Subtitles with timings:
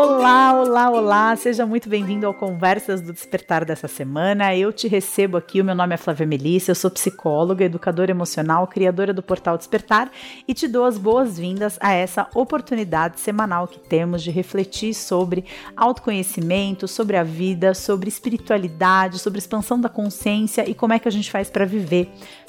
[0.00, 1.34] Olá, olá, olá!
[1.34, 4.54] Seja muito bem-vindo ao Conversas do Despertar dessa semana.
[4.54, 8.68] Eu te recebo aqui, o meu nome é Flávia Melissa, eu sou psicóloga, educadora emocional,
[8.68, 10.08] criadora do Portal Despertar
[10.46, 15.44] e te dou as boas-vindas a essa oportunidade semanal que temos de refletir sobre
[15.76, 21.12] autoconhecimento, sobre a vida, sobre espiritualidade, sobre expansão da consciência e como é que a
[21.12, 22.08] gente faz para viver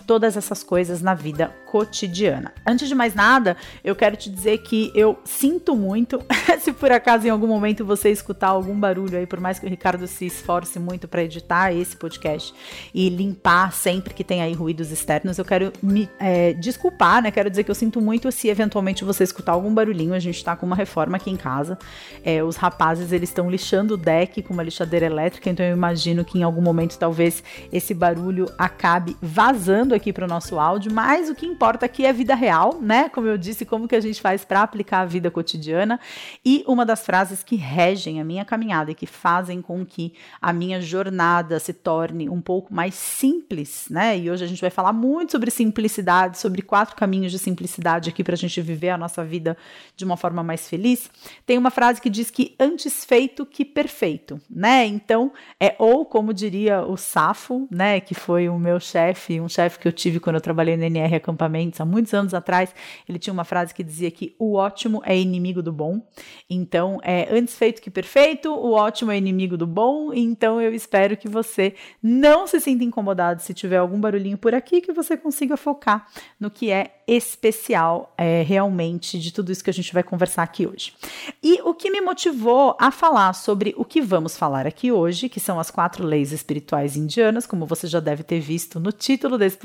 [0.10, 2.52] todas essas coisas na vida cotidiana.
[2.66, 6.20] Antes de mais nada, eu quero te dizer que eu sinto muito
[6.60, 9.70] se por acaso em algum momento você escutar algum barulho aí, por mais que o
[9.70, 12.56] Ricardo se esforce muito para editar esse podcast
[12.92, 17.30] e limpar sempre que tem aí ruídos externos, eu quero me é, desculpar, né?
[17.30, 20.16] Quero dizer que eu sinto muito se eventualmente você escutar algum barulhinho.
[20.16, 21.78] A gente tá com uma reforma aqui em casa.
[22.24, 26.26] É, os rapazes eles estão lixando o deck com uma lixadeira elétrica, então eu imagino
[26.26, 31.30] que em algum momento talvez esse barulho acabe vazando aqui para o nosso áudio, mas
[31.30, 33.10] o que importa aqui é a vida real, né?
[33.10, 36.00] Como eu disse, como que a gente faz para aplicar a vida cotidiana.
[36.44, 40.52] E uma das frases que regem a minha caminhada e que fazem com que a
[40.52, 44.18] minha jornada se torne um pouco mais simples, né?
[44.18, 48.24] E hoje a gente vai falar muito sobre simplicidade, sobre quatro caminhos de simplicidade aqui
[48.24, 49.58] para a gente viver a nossa vida
[49.96, 51.12] de uma forma mais feliz.
[51.46, 54.86] Tem uma frase que diz que antes feito que perfeito, né?
[54.86, 59.80] Então, é ou como diria o Safo, né, que foi o meu chefe, um chefe
[59.80, 62.74] que eu tive quando eu trabalhei no NR Acampamentos há muitos anos atrás,
[63.08, 66.02] ele tinha uma frase que dizia que o ótimo é inimigo do bom.
[66.50, 70.14] Então, é antes feito que perfeito, o ótimo é inimigo do bom.
[70.14, 74.82] Então, eu espero que você não se sinta incomodado se tiver algum barulhinho por aqui,
[74.82, 76.08] que você consiga focar
[76.40, 80.68] no que é especial é, realmente de tudo isso que a gente vai conversar aqui
[80.68, 80.94] hoje.
[81.42, 85.40] E o que me motivou a falar sobre o que vamos falar aqui hoje, que
[85.40, 89.58] são as quatro leis espirituais indianas, como você já deve ter visto no título desse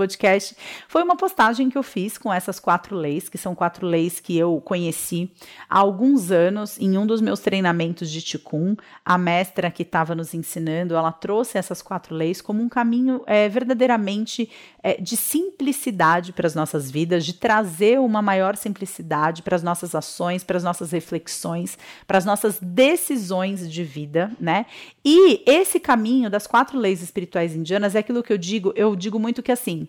[0.89, 4.37] foi uma postagem que eu fiz com essas quatro leis, que são quatro leis que
[4.37, 5.31] eu conheci
[5.69, 8.77] há alguns anos em um dos meus treinamentos de Ticum.
[9.05, 13.49] A mestra que estava nos ensinando, ela trouxe essas quatro leis como um caminho é,
[13.49, 14.51] verdadeiramente
[14.83, 19.95] é, de simplicidade para as nossas vidas, de trazer uma maior simplicidade para as nossas
[19.95, 24.67] ações, para as nossas reflexões, para as nossas decisões de vida, né?
[25.05, 29.19] E esse caminho das quatro leis espirituais indianas é aquilo que eu digo, eu digo
[29.19, 29.89] muito que assim,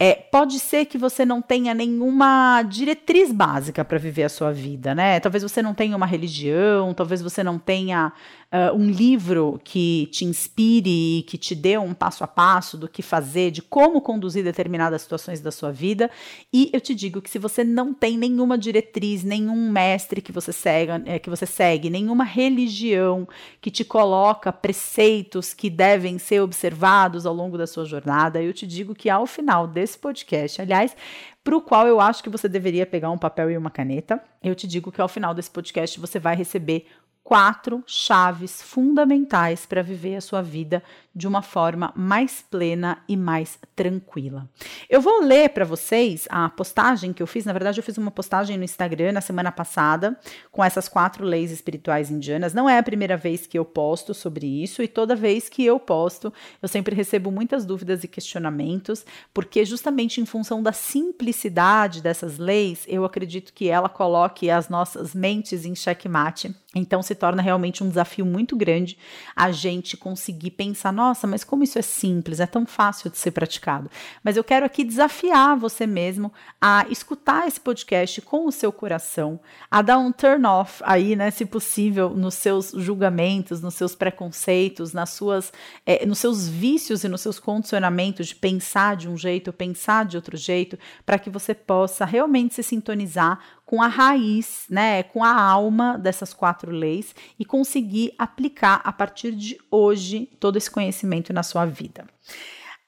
[0.00, 4.94] é, pode ser que você não tenha nenhuma diretriz básica para viver a sua vida,
[4.94, 5.18] né?
[5.18, 8.12] Talvez você não tenha uma religião, talvez você não tenha
[8.52, 13.02] uh, um livro que te inspire, que te dê um passo a passo do que
[13.02, 16.08] fazer, de como conduzir determinadas situações da sua vida.
[16.52, 20.52] E eu te digo que se você não tem nenhuma diretriz, nenhum mestre que você
[20.52, 23.26] segue, é, que você segue, nenhuma religião
[23.60, 28.64] que te coloca preceitos que devem ser observados ao longo da sua jornada, eu te
[28.64, 30.94] digo que ao final desse desse podcast, aliás,
[31.42, 34.22] para o qual eu acho que você deveria pegar um papel e uma caneta.
[34.42, 36.86] Eu te digo que ao final desse podcast você vai receber
[37.24, 40.82] quatro chaves fundamentais para viver a sua vida
[41.14, 44.48] de uma forma mais plena e mais tranquila.
[44.88, 47.44] Eu vou ler para vocês a postagem que eu fiz.
[47.44, 50.18] Na verdade, eu fiz uma postagem no Instagram na semana passada
[50.52, 52.54] com essas quatro leis espirituais indianas.
[52.54, 55.80] Não é a primeira vez que eu posto sobre isso e toda vez que eu
[55.80, 56.32] posto,
[56.62, 59.04] eu sempre recebo muitas dúvidas e questionamentos,
[59.34, 65.14] porque justamente em função da simplicidade dessas leis, eu acredito que ela coloque as nossas
[65.14, 66.54] mentes em xeque-mate.
[66.74, 68.98] Então se torna realmente um desafio muito grande
[69.34, 73.30] a gente conseguir pensar, nossa, mas como isso é simples, é tão fácil de ser
[73.30, 73.90] praticado.
[74.22, 79.40] Mas eu quero aqui desafiar você mesmo a escutar esse podcast com o seu coração,
[79.70, 84.92] a dar um turn off aí, né, se possível, nos seus julgamentos, nos seus preconceitos,
[84.92, 85.52] nas suas,
[85.86, 90.16] é, nos seus vícios e nos seus condicionamentos de pensar de um jeito, pensar de
[90.16, 95.30] outro jeito, para que você possa realmente se sintonizar com a raiz, né, com a
[95.30, 101.42] alma dessas quatro leis e conseguir aplicar a partir de hoje todo esse conhecimento na
[101.42, 102.06] sua vida.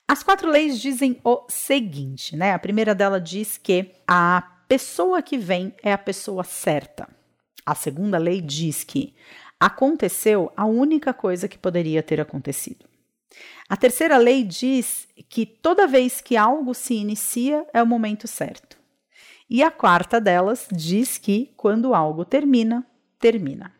[0.09, 2.55] As quatro leis dizem o seguinte, né?
[2.55, 7.07] A primeira dela diz que a pessoa que vem é a pessoa certa.
[7.67, 9.15] A segunda lei diz que
[9.61, 12.87] aconteceu a única coisa que poderia ter acontecido.
[13.69, 18.80] A terceira lei diz que toda vez que algo se inicia é o momento certo.
[19.51, 22.87] E a quarta delas diz que quando algo termina,
[23.19, 23.73] termina.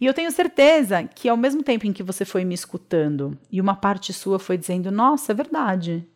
[0.00, 3.60] E eu tenho certeza que ao mesmo tempo em que você foi me escutando e
[3.60, 6.06] uma parte sua foi dizendo: Nossa, é verdade.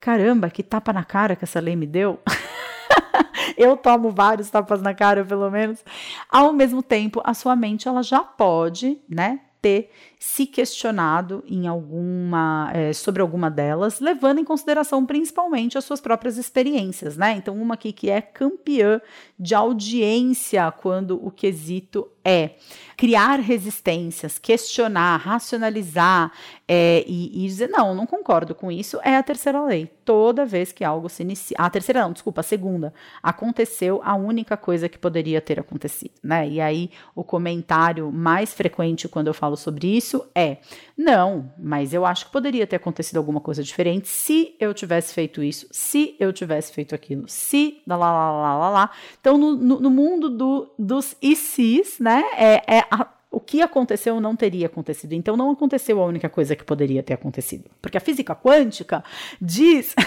[0.00, 2.18] Caramba, que tapa na cara que essa lei me deu.
[3.56, 5.84] eu tomo vários tapas na cara, pelo menos.
[6.28, 12.70] Ao mesmo tempo, a sua mente ela já pode, né, ter se questionado em alguma
[12.72, 17.34] é, sobre alguma delas, levando em consideração principalmente as suas próprias experiências, né?
[17.36, 19.00] Então, uma aqui que é campeã
[19.38, 22.56] de audiência quando o quesito é
[22.96, 26.32] criar resistências, questionar, racionalizar
[26.66, 29.86] é, e, e, dizer, não, não concordo com isso, é a terceira lei.
[30.04, 31.56] Toda vez que algo se inicia.
[31.58, 32.92] A terceira, não, desculpa, a segunda.
[33.22, 36.48] Aconteceu a única coisa que poderia ter acontecido, né?
[36.48, 40.58] E aí, o comentário mais frequente quando eu falo sobre isso é:
[40.96, 45.42] não, mas eu acho que poderia ter acontecido alguma coisa diferente se eu tivesse feito
[45.42, 47.82] isso, se eu tivesse feito aquilo, se.
[47.86, 48.90] Lá, lá, lá, lá, lá, lá.
[49.20, 52.24] Então, no, no, no mundo do, dos e se's, né?
[52.36, 55.12] É, é a, o que aconteceu não teria acontecido.
[55.12, 57.70] Então, não aconteceu a única coisa que poderia ter acontecido.
[57.82, 59.02] Porque a física quântica
[59.40, 59.94] diz.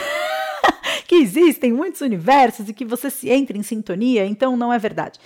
[1.07, 5.19] que existem muitos universos e que você se entra em sintonia, então não é verdade.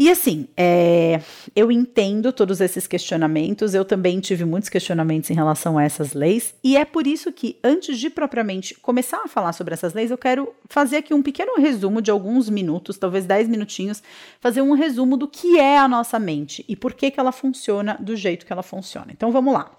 [0.00, 1.20] E assim, é,
[1.54, 6.54] eu entendo todos esses questionamentos, eu também tive muitos questionamentos em relação a essas leis,
[6.64, 10.16] e é por isso que, antes de propriamente começar a falar sobre essas leis, eu
[10.16, 14.02] quero fazer aqui um pequeno resumo de alguns minutos, talvez 10 minutinhos,
[14.40, 17.98] fazer um resumo do que é a nossa mente e por que, que ela funciona
[18.00, 19.08] do jeito que ela funciona.
[19.10, 19.70] Então vamos lá.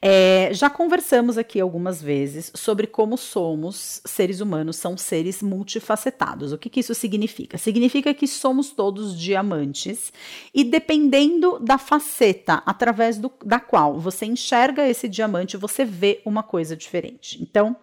[0.00, 6.52] É, já conversamos aqui algumas vezes sobre como somos, seres humanos, são seres multifacetados.
[6.52, 7.58] O que, que isso significa?
[7.58, 10.12] Significa que somos todos diamantes
[10.54, 16.44] e dependendo da faceta através do, da qual você enxerga esse diamante, você vê uma
[16.44, 17.42] coisa diferente.
[17.42, 17.76] Então,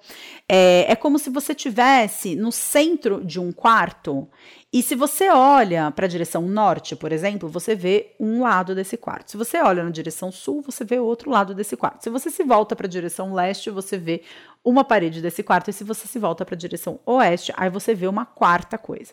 [0.48, 4.30] é, é como se você tivesse no centro de um quarto
[4.76, 8.98] e se você olha para a direção norte, por exemplo, você vê um lado desse
[8.98, 9.32] quarto.
[9.32, 12.04] Se você olha na direção sul, você vê outro lado desse quarto.
[12.06, 14.22] Se você se volta para a direção leste, você vê
[14.64, 15.72] uma parede desse quarto.
[15.72, 19.12] E se você se volta para a direção oeste, aí você vê uma quarta coisa.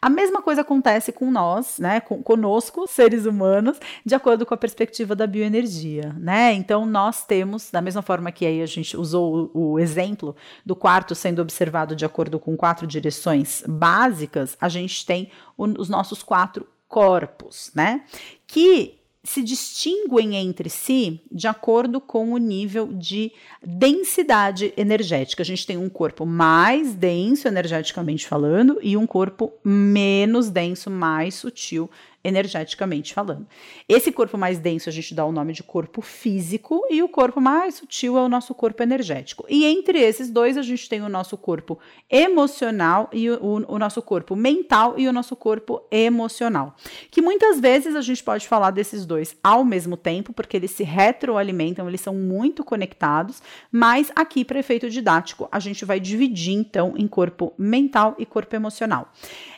[0.00, 4.56] A mesma coisa acontece com nós, né, com, conosco, seres humanos, de acordo com a
[4.56, 6.54] perspectiva da bioenergia, né?
[6.54, 10.34] Então nós temos, da mesma forma que aí a gente usou o, o exemplo
[10.64, 15.90] do quarto sendo observado de acordo com quatro direções básicas, a gente tem o, os
[15.90, 18.04] nossos quatro corpos, né?
[18.46, 23.32] Que se distinguem entre si de acordo com o nível de
[23.64, 25.42] densidade energética.
[25.42, 31.36] A gente tem um corpo mais denso energeticamente falando e um corpo menos denso, mais
[31.36, 31.88] sutil
[32.24, 33.46] energeticamente falando.
[33.88, 37.40] Esse corpo mais denso a gente dá o nome de corpo físico e o corpo
[37.40, 39.44] mais sutil é o nosso corpo energético.
[39.48, 41.78] E entre esses dois a gente tem o nosso corpo
[42.10, 46.76] emocional e o, o, o nosso corpo mental e o nosso corpo emocional.
[47.10, 50.84] Que muitas vezes a gente pode falar desses dois ao mesmo tempo, porque eles se
[50.84, 56.94] retroalimentam, eles são muito conectados, mas aqui para efeito didático a gente vai dividir então
[56.96, 59.10] em corpo mental e corpo emocional.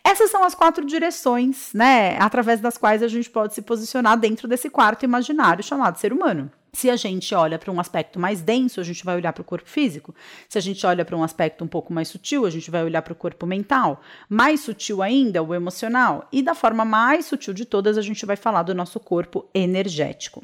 [0.07, 4.47] Essas são as quatro direções, né, através das quais a gente pode se posicionar dentro
[4.47, 6.51] desse quarto imaginário chamado ser humano.
[6.75, 9.45] Se a gente olha para um aspecto mais denso, a gente vai olhar para o
[9.45, 10.13] corpo físico.
[10.49, 13.01] Se a gente olha para um aspecto um pouco mais sutil, a gente vai olhar
[13.01, 14.01] para o corpo mental.
[14.29, 16.27] Mais sutil ainda, o emocional.
[16.33, 20.43] E da forma mais sutil de todas, a gente vai falar do nosso corpo energético.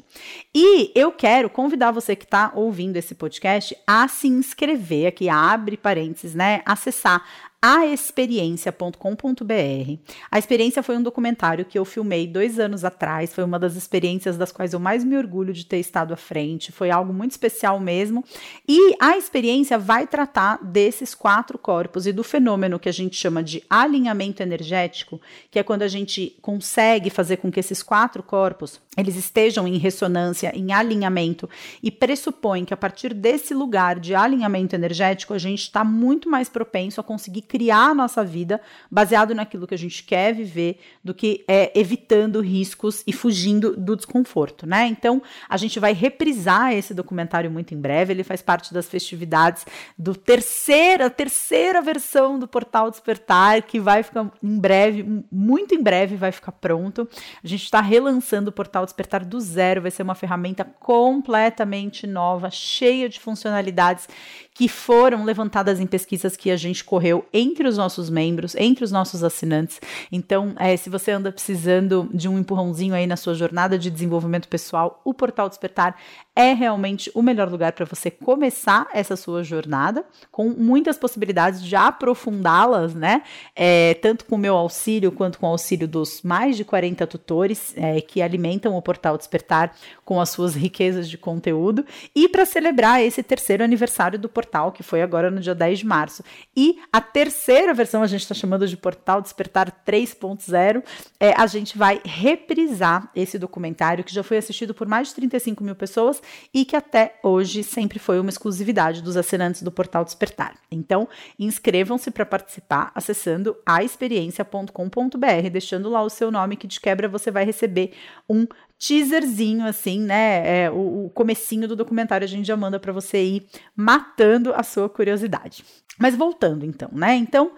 [0.55, 5.75] E eu quero convidar você que está ouvindo esse podcast a se inscrever aqui, abre
[5.75, 6.61] parênteses, né?
[6.65, 7.25] Acessar
[7.63, 9.99] aexperiência.com.br.
[10.31, 13.31] A experiência foi um documentário que eu filmei dois anos atrás.
[13.33, 16.71] Foi uma das experiências das quais eu mais me orgulho de ter estado à frente.
[16.71, 18.25] Foi algo muito especial mesmo.
[18.67, 23.43] E a experiência vai tratar desses quatro corpos e do fenômeno que a gente chama
[23.43, 25.21] de alinhamento energético,
[25.51, 29.77] que é quando a gente consegue fazer com que esses quatro corpos eles estejam em
[29.77, 31.49] ressonância, em alinhamento
[31.81, 36.49] e pressupõe que a partir desse lugar de alinhamento energético a gente está muito mais
[36.49, 41.13] propenso a conseguir criar a nossa vida baseado naquilo que a gente quer viver, do
[41.13, 44.87] que é, evitando riscos e fugindo do desconforto, né?
[44.87, 48.13] Então, a gente vai reprisar esse documentário muito em breve.
[48.13, 49.65] Ele faz parte das festividades
[49.97, 56.15] do terceira, terceira versão do Portal Despertar, que vai ficar em breve, muito em breve
[56.15, 57.05] vai ficar pronto.
[57.43, 62.49] A gente está relançando o Portal Despertar do zero, vai ser uma ferramenta completamente nova,
[62.49, 64.07] cheia de funcionalidades
[64.53, 68.91] que foram levantadas em pesquisas que a gente correu entre os nossos membros, entre os
[68.91, 69.79] nossos assinantes.
[70.11, 74.47] Então, é, se você anda precisando de um empurrãozinho aí na sua jornada de desenvolvimento
[74.47, 75.95] pessoal, o Portal Despertar
[76.35, 81.75] é realmente o melhor lugar para você começar essa sua jornada, com muitas possibilidades de
[81.75, 83.23] aprofundá-las, né?
[83.53, 87.73] É, tanto com o meu auxílio quanto com o auxílio dos mais de 40 tutores
[87.75, 91.85] é, que alimentam o Portal Despertar com as suas riquezas de conteúdo.
[92.15, 95.85] E para celebrar esse terceiro aniversário do portal, que foi agora no dia 10 de
[95.85, 96.23] março.
[96.55, 100.81] E a terceira versão, a gente está chamando de Portal Despertar 3.0,
[101.19, 105.61] é, a gente vai reprisar esse documentário que já foi assistido por mais de 35
[105.63, 106.20] mil pessoas
[106.53, 110.55] e que até hoje sempre foi uma exclusividade dos assinantes do Portal Despertar.
[110.71, 117.31] Então, inscrevam-se para participar acessando aexperiencia.com.br, deixando lá o seu nome que de quebra você
[117.31, 117.93] vai receber
[118.29, 118.47] um
[118.77, 120.63] teaserzinho, assim, né?
[120.63, 124.63] É, o, o comecinho do documentário a gente já manda para você ir matando a
[124.63, 125.63] sua curiosidade.
[125.99, 127.15] Mas voltando, então, né?
[127.15, 127.51] Então,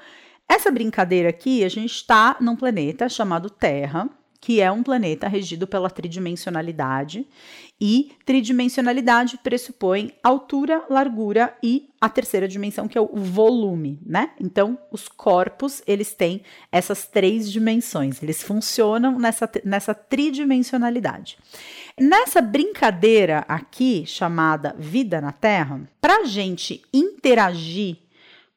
[0.49, 4.09] essa brincadeira aqui, a gente está num planeta chamado Terra,
[4.43, 7.25] que é um planeta regido pela tridimensionalidade,
[7.79, 14.31] e tridimensionalidade pressupõe altura, largura e a terceira dimensão, que é o volume, né?
[14.37, 21.37] Então, os corpos, eles têm essas três dimensões, eles funcionam nessa, nessa tridimensionalidade.
[21.97, 28.02] Nessa brincadeira aqui, chamada vida na Terra, para a gente interagir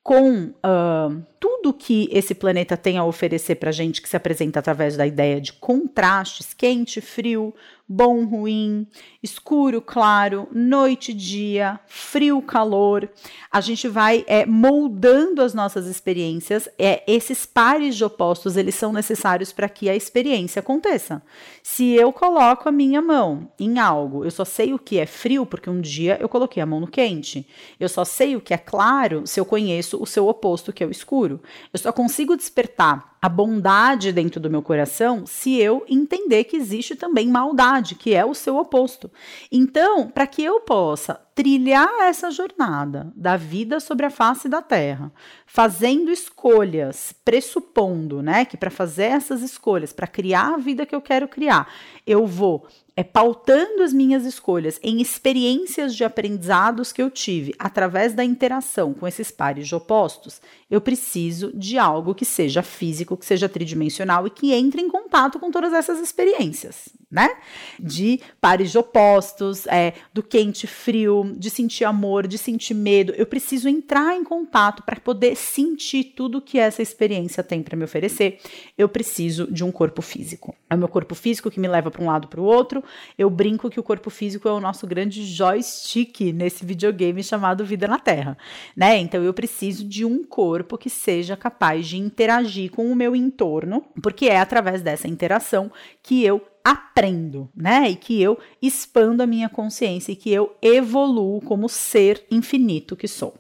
[0.07, 4.61] com uh, tudo que esse planeta tem a oferecer para a gente, que se apresenta
[4.61, 7.53] através da ideia de contrastes, quente, frio,
[7.89, 8.87] bom, ruim,
[9.23, 13.09] escuro, claro, noite, dia, frio, calor.
[13.51, 16.69] A gente vai é, moldando as nossas experiências.
[16.79, 21.23] É, esses pares de opostos eles são necessários para que a experiência aconteça.
[21.63, 25.47] Se eu coloco a minha mão em algo, eu só sei o que é frio
[25.47, 27.47] porque um dia eu coloquei a mão no quente.
[27.79, 30.87] Eu só sei o que é claro se eu conheço o seu oposto que é
[30.87, 31.41] o escuro.
[31.73, 36.95] Eu só consigo despertar a bondade dentro do meu coração se eu entender que existe
[36.95, 39.11] também maldade, que é o seu oposto.
[39.51, 45.13] Então, para que eu possa trilhar essa jornada da vida sobre a face da terra,
[45.45, 51.01] fazendo escolhas, pressupondo, né, que para fazer essas escolhas, para criar a vida que eu
[51.03, 51.71] quero criar,
[52.07, 52.67] eu vou
[52.99, 58.95] é pautando as minhas escolhas em experiências de aprendizados que eu tive através da interação
[58.95, 60.41] com esses pares de opostos,
[60.71, 65.39] eu preciso de algo que seja físico, que seja tridimensional e que entre em contato
[65.39, 67.37] com todas essas experiências, né?
[67.81, 73.15] De pares de opostos, é, do quente, frio, de sentir amor, de sentir medo.
[73.17, 77.85] Eu preciso entrar em contato para poder sentir tudo que essa experiência tem para me
[77.85, 78.39] oferecer.
[78.77, 80.55] Eu preciso de um corpo físico.
[80.69, 82.85] É o meu corpo físico que me leva para um lado para o outro
[83.17, 87.87] eu brinco que o corpo físico é o nosso grande joystick nesse videogame chamado Vida
[87.87, 88.37] na Terra,
[88.77, 88.99] né?
[88.99, 93.85] Então eu preciso de um corpo que seja capaz de interagir com o meu entorno,
[94.03, 95.71] porque é através dessa interação
[96.03, 97.89] que eu aprendo, né?
[97.89, 103.07] E que eu expando a minha consciência e que eu evoluo como ser infinito que
[103.07, 103.35] sou.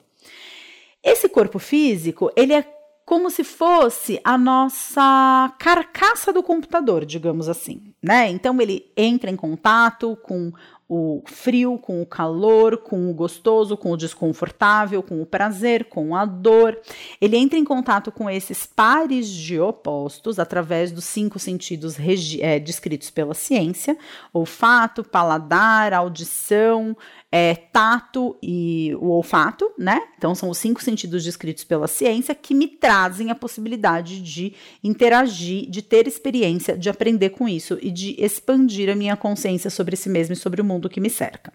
[1.02, 2.64] Esse corpo físico, ele é
[3.04, 8.28] como se fosse a nossa carcaça do computador, digamos assim, né?
[8.28, 10.52] Então ele entra em contato com
[10.88, 16.14] o frio, com o calor, com o gostoso, com o desconfortável, com o prazer, com
[16.14, 16.78] a dor.
[17.20, 21.96] Ele entra em contato com esses pares de opostos através dos cinco sentidos
[22.40, 23.98] é, descritos pela ciência:
[24.32, 26.96] olfato, paladar, audição,
[27.30, 30.00] é, tato e o olfato, né?
[30.16, 35.68] Então, são os cinco sentidos descritos pela ciência que me trazem a possibilidade de interagir,
[35.68, 40.08] de ter experiência, de aprender com isso e de expandir a minha consciência sobre si
[40.08, 41.52] mesmo e sobre o mundo que me cerca.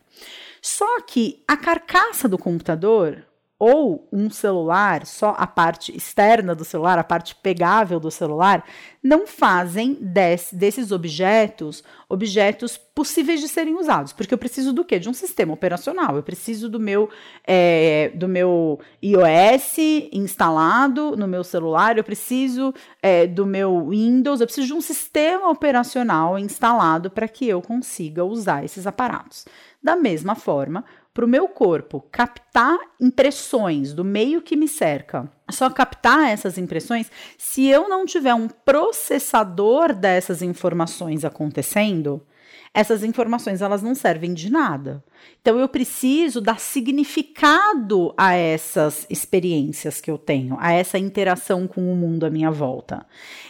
[0.61, 3.25] Só que a carcaça do computador,
[3.63, 8.65] ou um celular, só a parte externa do celular, a parte pegável do celular,
[9.03, 14.13] não fazem des, desses objetos objetos possíveis de serem usados.
[14.13, 14.97] Porque eu preciso do quê?
[14.97, 16.15] De um sistema operacional.
[16.15, 17.07] Eu preciso do meu,
[17.45, 19.77] é, do meu iOS
[20.11, 25.51] instalado no meu celular, eu preciso é, do meu Windows, eu preciso de um sistema
[25.51, 29.45] operacional instalado para que eu consiga usar esses aparatos.
[29.83, 35.69] Da mesma forma, para o meu corpo captar impressões do meio que me cerca, só
[35.69, 42.25] captar essas impressões, se eu não tiver um processador dessas informações acontecendo,
[42.73, 45.03] essas informações elas não servem de nada.
[45.41, 51.91] Então eu preciso dar significado a essas experiências que eu tenho, a essa interação com
[51.91, 53.05] o mundo à minha volta.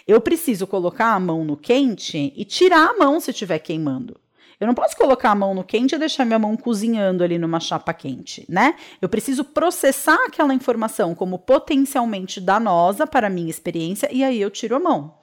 [0.07, 4.19] Eu preciso colocar a mão no quente e tirar a mão se estiver queimando.
[4.61, 7.59] Eu não posso colocar a mão no quente e deixar minha mão cozinhando ali numa
[7.59, 8.75] chapa quente, né?
[9.01, 14.51] Eu preciso processar aquela informação como potencialmente danosa para a minha experiência e aí eu
[14.51, 15.15] tiro a mão.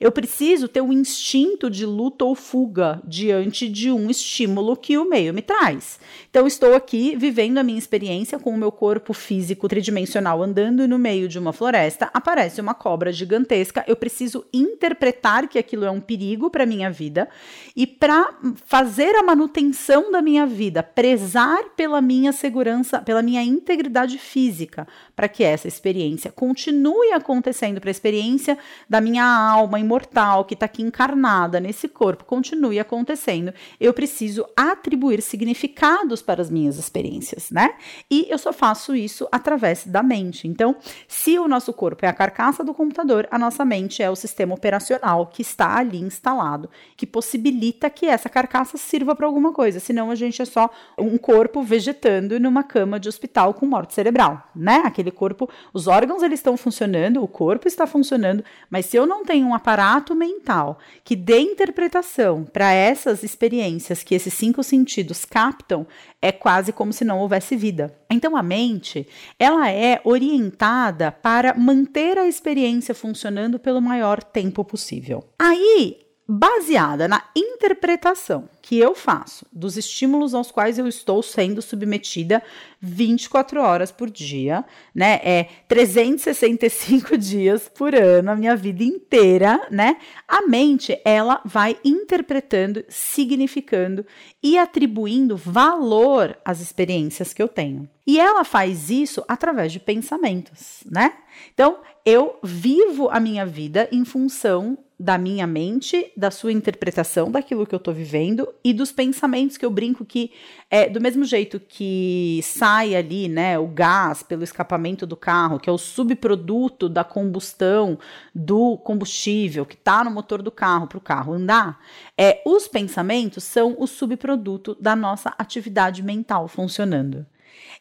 [0.00, 5.08] Eu preciso ter um instinto de luta ou fuga diante de um estímulo que o
[5.08, 5.98] meio me traz.
[6.28, 10.98] Então, estou aqui vivendo a minha experiência com o meu corpo físico tridimensional andando no
[10.98, 12.10] meio de uma floresta.
[12.12, 13.84] Aparece uma cobra gigantesca.
[13.86, 17.28] Eu preciso interpretar que aquilo é um perigo para minha vida
[17.76, 24.18] e para fazer a manutenção da minha vida, prezar pela minha segurança, pela minha integridade
[24.18, 30.54] física, para que essa experiência continue acontecendo, para a experiência da minha alma imortal que
[30.54, 33.52] está aqui encarnada nesse corpo continue acontecendo.
[33.80, 37.74] Eu preciso atribuir significados para as minhas experiências, né?
[38.10, 40.48] E eu só faço isso através da mente.
[40.48, 44.16] Então, se o nosso corpo é a carcaça do computador, a nossa mente é o
[44.16, 49.80] sistema operacional que está ali instalado, que possibilita que essa carcaça sirva para alguma coisa.
[49.80, 54.48] Senão a gente é só um corpo vegetando numa cama de hospital com morte cerebral,
[54.54, 54.82] né?
[54.84, 59.24] Aquele corpo, os órgãos eles estão funcionando, o corpo está funcionando, mas se eu não
[59.24, 65.86] tenho um aparato mental que dê interpretação para essas experiências que esses cinco sentidos captam,
[66.20, 67.94] é quase como se não houvesse vida.
[68.10, 69.06] Então a mente,
[69.38, 75.24] ela é orientada para manter a experiência funcionando pelo maior tempo possível.
[75.38, 82.42] Aí baseada na interpretação que eu faço dos estímulos aos quais eu estou sendo submetida
[82.80, 84.64] 24 horas por dia,
[84.94, 85.20] né?
[85.22, 89.98] É 365 dias por ano, a minha vida inteira, né?
[90.26, 94.06] A mente, ela vai interpretando, significando
[94.42, 97.86] e atribuindo valor às experiências que eu tenho.
[98.06, 101.12] E ela faz isso através de pensamentos, né?
[101.52, 107.66] Então, eu vivo a minha vida em função da minha mente, da sua interpretação daquilo
[107.66, 110.32] que eu tô vivendo e dos pensamentos que eu brinco que
[110.70, 115.68] é do mesmo jeito que sai ali, né, o gás pelo escapamento do carro, que
[115.68, 117.98] é o subproduto da combustão
[118.34, 121.78] do combustível que tá no motor do carro para o carro andar,
[122.16, 127.26] é os pensamentos são o subproduto da nossa atividade mental funcionando.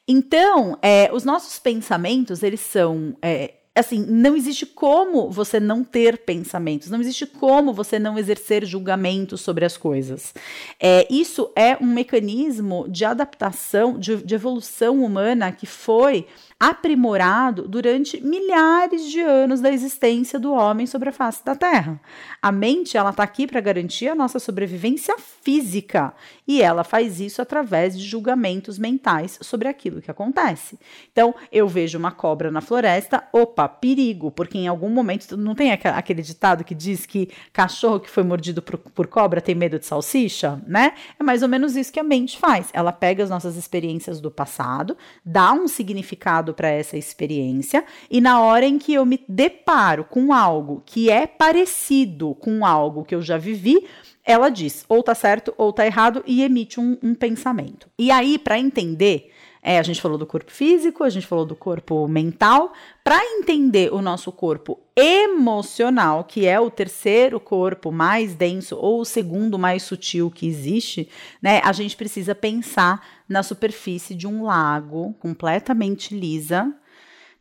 [0.06, 6.20] Então, é, os nossos pensamentos, eles são é, assim, não existe como você não ter
[6.20, 10.34] pensamentos, não existe como você não exercer julgamentos sobre as coisas.
[10.80, 16.27] É, isso é um mecanismo de adaptação, de, de evolução humana que foi
[16.60, 22.00] aprimorado durante milhares de anos da existência do homem sobre a face da Terra.
[22.42, 26.13] A mente, ela está aqui para garantir a nossa sobrevivência física
[26.48, 30.78] e ela faz isso através de julgamentos mentais sobre aquilo que acontece.
[31.12, 35.72] Então, eu vejo uma cobra na floresta, opa, perigo, porque em algum momento não tem
[35.72, 39.86] aquele ditado que diz que cachorro que foi mordido por, por cobra tem medo de
[39.86, 40.94] salsicha, né?
[41.20, 42.70] É mais ou menos isso que a mente faz.
[42.74, 48.41] Ela pega as nossas experiências do passado, dá um significado para essa experiência e na
[48.41, 53.22] hora em que eu me deparo com algo que é parecido com algo que eu
[53.22, 53.86] já vivi,
[54.26, 57.90] ela diz ou tá certo ou tá errado e emite um, um pensamento.
[57.98, 59.32] E aí, para entender
[59.66, 62.74] é, a gente falou do corpo físico, a gente falou do corpo mental.
[63.02, 69.06] Para entender o nosso corpo emocional, que é o terceiro corpo mais denso ou o
[69.06, 71.08] segundo mais sutil que existe,
[71.42, 71.62] né?
[71.64, 76.70] A gente precisa pensar na superfície de um lago completamente lisa,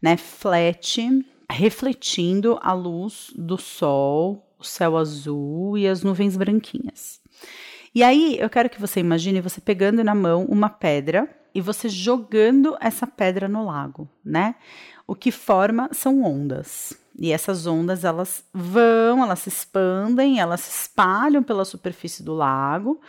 [0.01, 0.17] né?
[0.17, 7.21] Flat, refletindo a luz do sol, o céu azul e as nuvens branquinhas.
[7.95, 11.89] E aí eu quero que você imagine você pegando na mão uma pedra e você
[11.89, 14.55] jogando essa pedra no lago, né?
[15.07, 16.97] O que forma são ondas.
[17.19, 23.01] E essas ondas elas vão, elas se expandem, elas se espalham pela superfície do lago,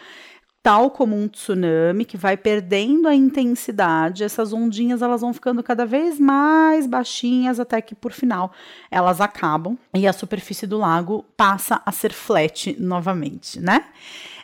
[0.63, 4.23] tal como um tsunami que vai perdendo a intensidade.
[4.23, 8.53] Essas ondinhas elas vão ficando cada vez mais baixinhas até que por final
[8.89, 13.85] elas acabam e a superfície do lago passa a ser flat novamente, né?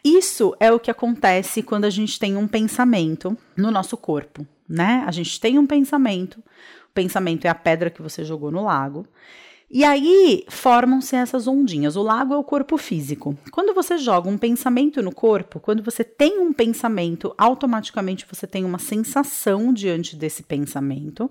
[0.03, 5.03] Isso é o que acontece quando a gente tem um pensamento no nosso corpo, né?
[5.07, 9.07] A gente tem um pensamento, o pensamento é a pedra que você jogou no lago.
[9.71, 11.95] E aí formam-se essas ondinhas.
[11.95, 13.37] O lago é o corpo físico.
[13.51, 18.65] Quando você joga um pensamento no corpo, quando você tem um pensamento, automaticamente você tem
[18.65, 21.29] uma sensação diante desse pensamento.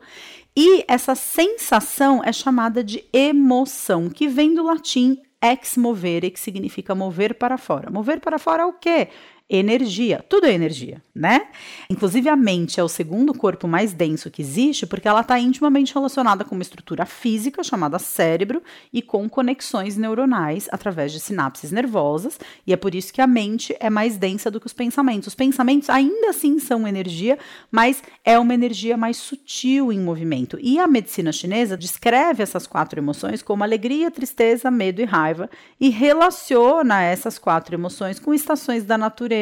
[0.57, 6.95] E essa sensação é chamada de emoção, que vem do latim ex movere, que significa
[6.95, 7.91] mover para fora.
[7.91, 9.09] Mover para fora é o quê?
[9.49, 10.23] Energia.
[10.29, 11.49] Tudo é energia, né?
[11.89, 15.95] Inclusive a mente é o segundo corpo mais denso que existe porque ela está intimamente
[15.95, 22.39] relacionada com uma estrutura física chamada cérebro e com conexões neuronais através de sinapses nervosas,
[22.67, 25.29] e é por isso que a mente é mais densa do que os pensamentos.
[25.29, 27.39] Os pensamentos ainda assim são energia,
[27.71, 30.59] mas é uma energia mais sutil em movimento.
[30.61, 35.49] E a medicina chinesa descreve essas quatro emoções como alegria, tristeza, medo e raiva
[35.81, 39.38] e relaciona essas quatro emoções com estações da natureza,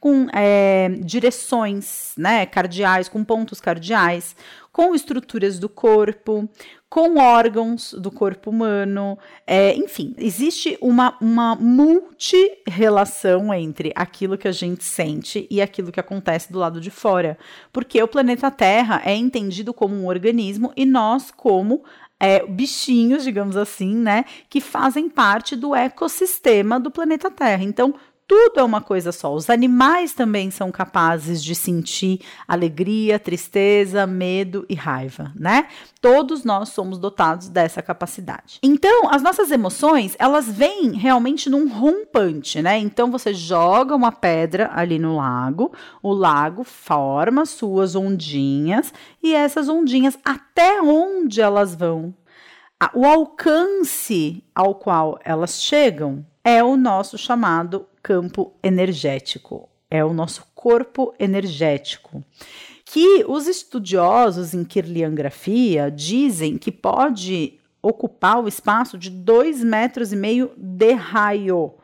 [0.00, 4.34] com é, direções né, cardeais, com pontos cardeais,
[4.72, 6.48] com estruturas do corpo,
[6.88, 9.16] com órgãos do corpo humano.
[9.46, 16.00] É, enfim, existe uma, uma multi-relação entre aquilo que a gente sente e aquilo que
[16.00, 17.38] acontece do lado de fora.
[17.72, 21.84] Porque o planeta Terra é entendido como um organismo e nós, como
[22.22, 27.64] é, bichinhos, digamos assim, né, que fazem parte do ecossistema do planeta Terra.
[27.64, 27.94] Então,
[28.26, 29.34] tudo é uma coisa só.
[29.34, 35.68] Os animais também são capazes de sentir alegria, tristeza, medo e raiva, né?
[36.00, 38.58] Todos nós somos dotados dessa capacidade.
[38.62, 42.78] Então, as nossas emoções, elas vêm realmente num rompante, né?
[42.78, 49.68] Então, você joga uma pedra ali no lago, o lago forma suas ondinhas e essas
[49.68, 52.14] ondinhas, até onde elas vão?
[52.94, 60.46] O alcance ao qual elas chegam é o nosso chamado campo energético, é o nosso
[60.54, 62.24] corpo energético.
[62.84, 70.16] Que os estudiosos em kirliangrafia dizem que pode ocupar o espaço de dois metros e
[70.16, 71.74] meio de raio.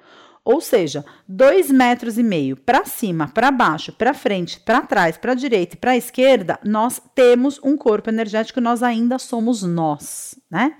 [0.51, 5.35] Ou seja, dois metros e meio para cima, para baixo, para frente, para trás, para
[5.35, 10.75] direita e para esquerda, nós temos um corpo energético, nós ainda somos nós, né?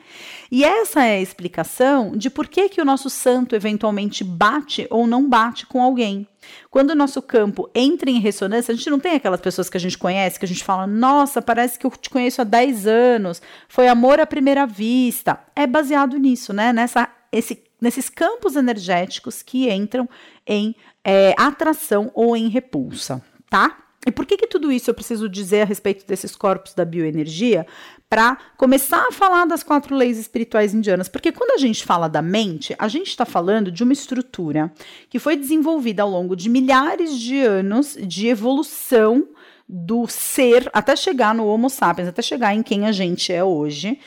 [0.51, 5.07] E essa é a explicação de por que, que o nosso santo eventualmente bate ou
[5.07, 6.27] não bate com alguém.
[6.71, 9.81] Quando o nosso campo entra em ressonância, a gente não tem aquelas pessoas que a
[9.81, 13.43] gente conhece, que a gente fala, nossa, parece que eu te conheço há 10 anos,
[13.69, 15.39] foi amor à primeira vista.
[15.55, 16.73] É baseado nisso, né?
[16.73, 20.09] Nessa, esse nesses campos energéticos que entram
[20.47, 23.77] em é, atração ou em repulsa, tá?
[24.07, 27.67] E por que, que tudo isso eu preciso dizer a respeito desses corpos da bioenergia?
[28.09, 31.09] Para começar a falar das quatro leis espirituais indianas.
[31.09, 34.73] Porque quando a gente fala da mente, a gente está falando de uma estrutura
[35.11, 39.29] que foi desenvolvida ao longo de milhares de anos de evolução
[39.69, 43.99] do ser até chegar no Homo sapiens, até chegar em quem a gente é hoje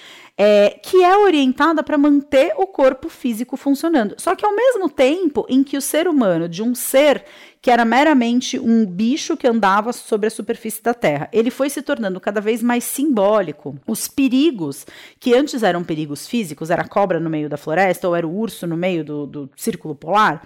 [0.44, 4.16] é, que é orientada para manter o corpo físico funcionando.
[4.18, 7.24] Só que ao mesmo tempo em que o ser humano, de um ser
[7.62, 11.30] que era meramente um bicho que andava sobre a superfície da Terra.
[11.32, 13.78] Ele foi se tornando cada vez mais simbólico.
[13.86, 14.84] Os perigos,
[15.20, 18.36] que antes eram perigos físicos, era a cobra no meio da floresta ou era o
[18.36, 20.42] urso no meio do, do círculo polar,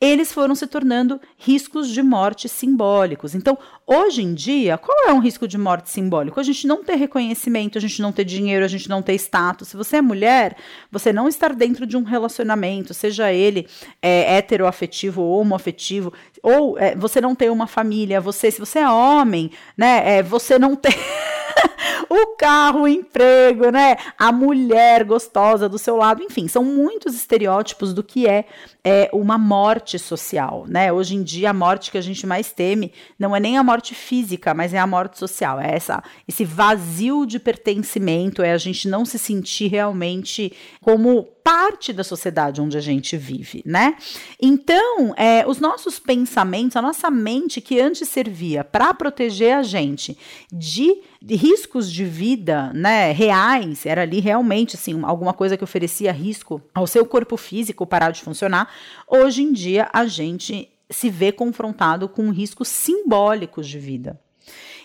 [0.00, 3.34] eles foram se tornando riscos de morte simbólicos.
[3.34, 6.40] Então, hoje em dia, qual é um risco de morte simbólico?
[6.40, 9.68] A gente não ter reconhecimento, a gente não ter dinheiro, a gente não ter status.
[9.68, 10.56] Se você é mulher,
[10.90, 13.68] você não estar dentro de um relacionamento, seja ele
[14.00, 18.88] é, heteroafetivo ou homoafetivo, ou é, você não ter uma família, você, se você é
[18.88, 20.96] homem, né, é, você não ter
[22.08, 23.96] o carro, o emprego, né?
[24.18, 28.44] A mulher gostosa do seu lado, enfim, são muitos estereótipos do que é,
[28.82, 30.92] é uma morte social, né?
[30.92, 33.94] Hoje em dia a morte que a gente mais teme não é nem a morte
[33.94, 38.88] física, mas é a morte social, é essa esse vazio de pertencimento, é a gente
[38.88, 43.96] não se sentir realmente como parte da sociedade onde a gente vive, né?
[44.40, 50.16] Então, é, os nossos pensamentos, a nossa mente que antes servia para proteger a gente
[50.52, 56.62] de, riscos de vida, né, reais, era ali realmente assim alguma coisa que oferecia risco
[56.74, 58.72] ao seu corpo físico parar de funcionar.
[59.08, 64.20] Hoje em dia a gente se vê confrontado com riscos simbólicos de vida.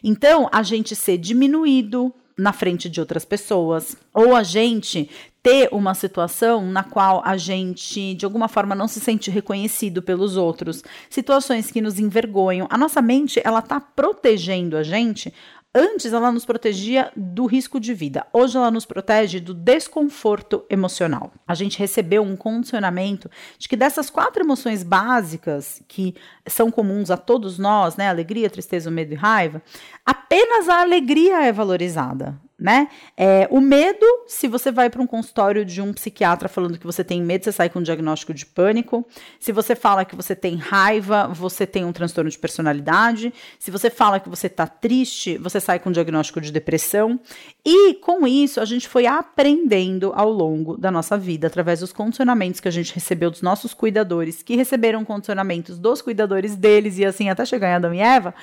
[0.03, 5.09] Então, a gente ser diminuído, na frente de outras pessoas, ou a gente
[5.45, 10.37] ter uma situação na qual a gente de alguma forma não se sente reconhecido pelos
[10.37, 12.65] outros, situações que nos envergonham.
[12.67, 15.31] A nossa mente, ela tá protegendo a gente
[15.77, 21.33] Antes ela nos protegia do risco de vida, hoje ela nos protege do desconforto emocional.
[21.45, 23.29] A gente recebeu um condicionamento
[23.59, 26.15] de que dessas quatro emoções básicas que
[26.47, 29.61] são comuns a todos nós, né, alegria, tristeza, medo e raiva,
[30.05, 32.39] apenas a alegria é valorizada.
[32.57, 32.87] Né?
[33.17, 37.03] É, o medo, se você vai para um consultório de um psiquiatra falando que você
[37.03, 39.05] tem medo, você sai com um diagnóstico de pânico.
[39.39, 43.33] Se você fala que você tem raiva, você tem um transtorno de personalidade.
[43.59, 47.19] Se você fala que você está triste, você sai com um diagnóstico de depressão.
[47.65, 52.61] E com isso, a gente foi aprendendo ao longo da nossa vida, através dos condicionamentos
[52.61, 57.29] que a gente recebeu dos nossos cuidadores, que receberam condicionamentos dos cuidadores deles, e assim
[57.29, 58.33] até chegar em Adão e Eva,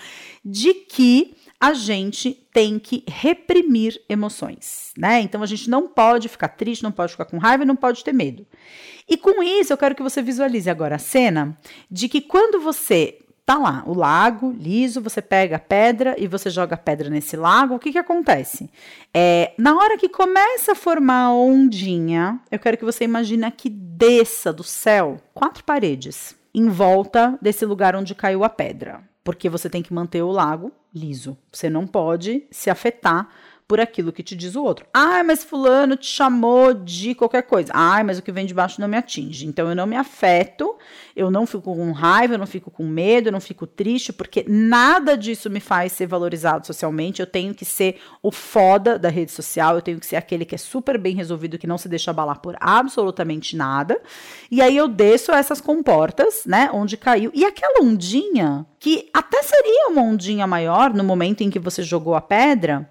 [0.44, 5.20] de que a gente tem que reprimir emoções, né?
[5.20, 8.12] Então a gente não pode ficar triste, não pode ficar com raiva, não pode ter
[8.12, 8.44] medo.
[9.08, 11.56] E com isso eu quero que você visualize agora a cena
[11.88, 16.50] de que quando você tá lá, o lago liso, você pega a pedra e você
[16.50, 18.68] joga a pedra nesse lago, o que que acontece?
[19.14, 23.70] É, na hora que começa a formar a ondinha, eu quero que você imagine que
[23.70, 29.70] desça do céu quatro paredes em volta desse lugar onde caiu a pedra porque você
[29.70, 31.36] tem que manter o lago liso.
[31.50, 33.28] Você não pode se afetar
[33.72, 34.84] por aquilo que te diz o outro.
[34.92, 37.72] Ah, mas fulano te chamou de qualquer coisa.
[37.74, 39.46] Ah, mas o que vem de baixo não me atinge.
[39.46, 40.76] Então eu não me afeto,
[41.16, 44.44] eu não fico com raiva, eu não fico com medo, eu não fico triste, porque
[44.46, 47.20] nada disso me faz ser valorizado socialmente.
[47.20, 50.54] Eu tenho que ser o foda da rede social, eu tenho que ser aquele que
[50.54, 54.02] é super bem resolvido, que não se deixa abalar por absolutamente nada.
[54.50, 57.30] E aí eu desço essas comportas, né, onde caiu.
[57.32, 62.16] E aquela ondinha, que até seria uma ondinha maior no momento em que você jogou
[62.16, 62.90] a pedra,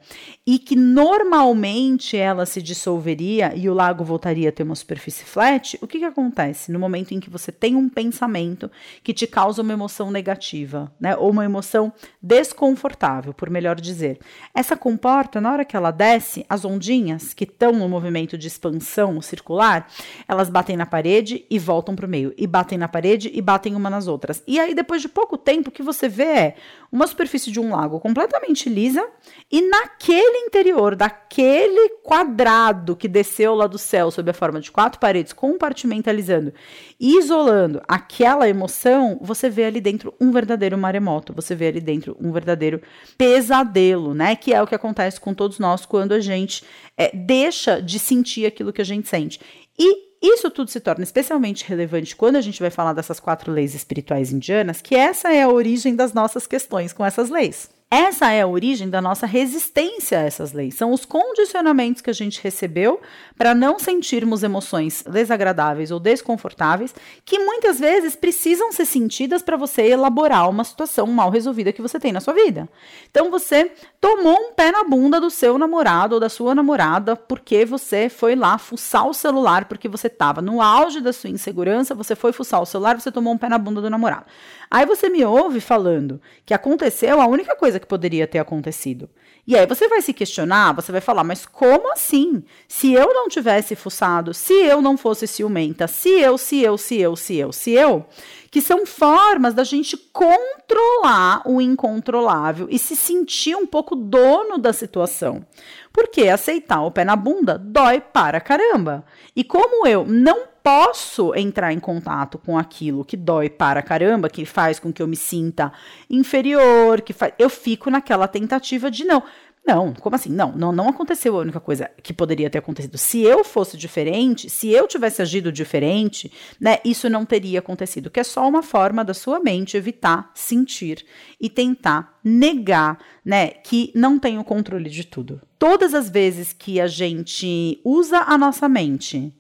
[0.52, 5.78] e que normalmente ela se dissolveria e o lago voltaria a ter uma superfície flat,
[5.82, 8.70] o que, que acontece no momento em que você tem um pensamento
[9.02, 11.16] que te causa uma emoção negativa, né?
[11.16, 14.20] Ou uma emoção desconfortável, por melhor dizer.
[14.54, 19.22] Essa comporta, na hora que ela desce, as ondinhas que estão no movimento de expansão
[19.22, 19.88] circular,
[20.28, 23.74] elas batem na parede e voltam para o meio, e batem na parede e batem
[23.74, 24.44] uma nas outras.
[24.46, 26.56] E aí, depois de pouco tempo, o que você vê é
[26.92, 29.08] uma superfície de um lago completamente lisa
[29.50, 35.00] e naquele interior daquele quadrado que desceu lá do céu sob a forma de quatro
[35.00, 36.54] paredes, compartimentalizando
[37.00, 42.16] e isolando aquela emoção, você vê ali dentro um verdadeiro maremoto, você vê ali dentro
[42.20, 42.82] um verdadeiro
[43.18, 44.36] pesadelo, né?
[44.36, 46.64] Que é o que acontece com todos nós quando a gente
[46.98, 49.40] é, deixa de sentir aquilo que a gente sente.
[49.78, 53.74] E isso tudo se torna especialmente relevante quando a gente vai falar dessas quatro leis
[53.74, 57.70] espirituais indianas, que essa é a origem das nossas questões com essas leis.
[57.94, 60.76] Essa é a origem da nossa resistência a essas leis.
[60.76, 63.02] São os condicionamentos que a gente recebeu
[63.38, 69.82] para não sentirmos emoções desagradáveis ou desconfortáveis, que muitas vezes precisam ser sentidas para você
[69.82, 72.70] elaborar uma situação mal resolvida que você tem na sua vida.
[73.10, 77.66] Então você tomou um pé na bunda do seu namorado ou da sua namorada porque
[77.66, 82.16] você foi lá fuçar o celular porque você estava no auge da sua insegurança, você
[82.16, 84.28] foi fuçar o celular, você tomou um pé na bunda do namorado.
[84.72, 89.10] Aí você me ouve falando que aconteceu a única coisa que poderia ter acontecido.
[89.46, 92.42] E aí você vai se questionar, você vai falar, mas como assim?
[92.70, 97.02] Se eu não tivesse fuçado, se eu não fosse ciumenta, se eu, se eu, se
[97.02, 98.06] eu, se eu, se eu,
[98.50, 104.72] que são formas da gente controlar o incontrolável e se sentir um pouco dono da
[104.72, 105.46] situação.
[105.92, 109.04] Porque aceitar o pé na bunda dói para caramba.
[109.36, 114.46] E como eu não posso entrar em contato com aquilo que dói para caramba, que
[114.46, 115.72] faz com que eu me sinta
[116.10, 119.24] inferior, que faz, eu fico naquela tentativa de não.
[119.64, 120.30] Não, como assim?
[120.30, 122.98] Não, não, não aconteceu a única coisa que poderia ter acontecido.
[122.98, 128.10] Se eu fosse diferente, se eu tivesse agido diferente, né, isso não teria acontecido.
[128.10, 131.06] Que é só uma forma da sua mente evitar sentir
[131.40, 135.40] e tentar negar, né, que não tem o controle de tudo.
[135.60, 139.32] Todas as vezes que a gente usa a nossa mente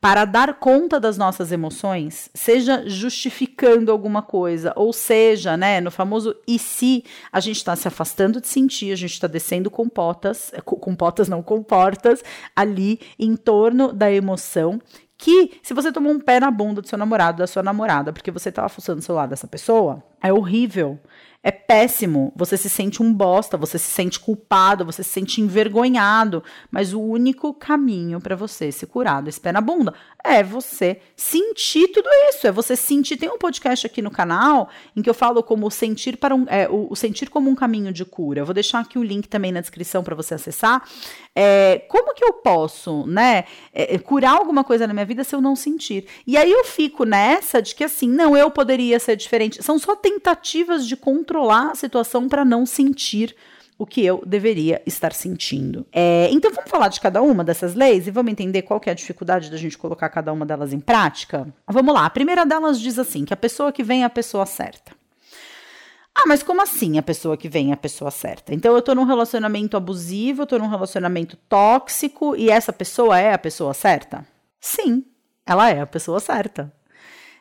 [0.00, 6.36] para dar conta das nossas emoções, seja justificando alguma coisa, ou seja, né, no famoso
[6.46, 10.52] e se a gente está se afastando de sentir, a gente está descendo com potas,
[10.64, 12.22] com potas não, com portas
[12.54, 14.80] ali em torno da emoção
[15.18, 18.30] que se você tomou um pé na bunda do seu namorado, da sua namorada, porque
[18.30, 20.98] você estava fuçando o celular dessa pessoa, é horrível.
[21.46, 22.32] É péssimo.
[22.34, 26.42] Você se sente um bosta, você se sente culpado, você se sente envergonhado.
[26.68, 31.86] Mas o único caminho para você se curar desse pé na bunda é você sentir
[31.92, 32.48] tudo isso.
[32.48, 33.16] É você sentir.
[33.16, 36.68] Tem um podcast aqui no canal em que eu falo como sentir para um, é,
[36.68, 38.40] o, o sentir como um caminho de cura.
[38.40, 40.82] Eu vou deixar aqui o link também na descrição para você acessar.
[41.38, 45.36] É, como que eu posso, né, é, é, curar alguma coisa na minha vida se
[45.36, 46.06] eu não sentir?
[46.26, 49.62] E aí eu fico nessa de que assim, não, eu poderia ser diferente.
[49.62, 53.36] São só tentativas de controlar a situação para não sentir
[53.78, 55.86] o que eu deveria estar sentindo.
[55.92, 58.92] É, então vamos falar de cada uma dessas leis e vamos entender qual que é
[58.92, 61.46] a dificuldade da gente colocar cada uma delas em prática?
[61.68, 62.06] Vamos lá.
[62.06, 64.92] A primeira delas diz assim: que a pessoa que vem é a pessoa certa.
[66.18, 68.54] Ah, mas como assim a pessoa que vem é a pessoa certa?
[68.54, 73.34] Então eu tô num relacionamento abusivo, eu tô num relacionamento tóxico e essa pessoa é
[73.34, 74.26] a pessoa certa?
[74.58, 75.04] Sim,
[75.44, 76.72] ela é a pessoa certa.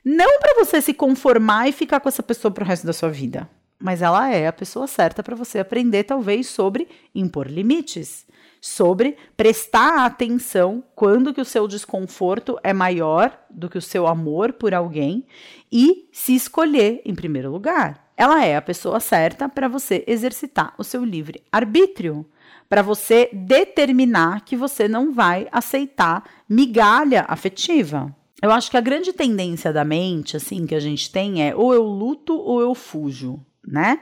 [0.03, 3.49] Não para você se conformar e ficar com essa pessoa pro resto da sua vida,
[3.79, 8.27] mas ela é a pessoa certa para você aprender talvez sobre impor limites,
[8.59, 14.51] sobre prestar atenção quando que o seu desconforto é maior do que o seu amor
[14.51, 15.25] por alguém
[15.71, 20.83] e se escolher em primeiro lugar ela é a pessoa certa para você exercitar o
[20.83, 22.25] seu livre arbítrio,
[22.69, 28.15] para você determinar que você não vai aceitar migalha afetiva.
[28.41, 31.73] Eu acho que a grande tendência da mente, assim, que a gente tem é ou
[31.73, 33.99] eu luto ou eu fujo, né?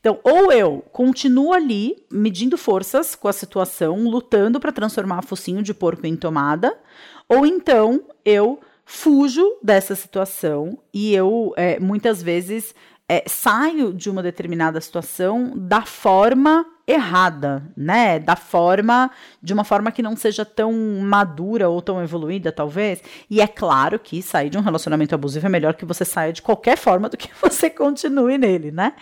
[0.00, 5.74] Então, ou eu continuo ali medindo forças com a situação, lutando para transformar focinho de
[5.74, 6.78] porco em tomada,
[7.28, 12.74] ou então eu fujo dessa situação e eu é, muitas vezes
[13.08, 18.18] é, saio de uma determinada situação da forma errada, né?
[18.18, 19.10] Da forma,
[19.42, 23.02] de uma forma que não seja tão madura ou tão evoluída, talvez.
[23.28, 26.40] E é claro que sair de um relacionamento abusivo é melhor que você saia de
[26.40, 28.94] qualquer forma do que você continue nele, né?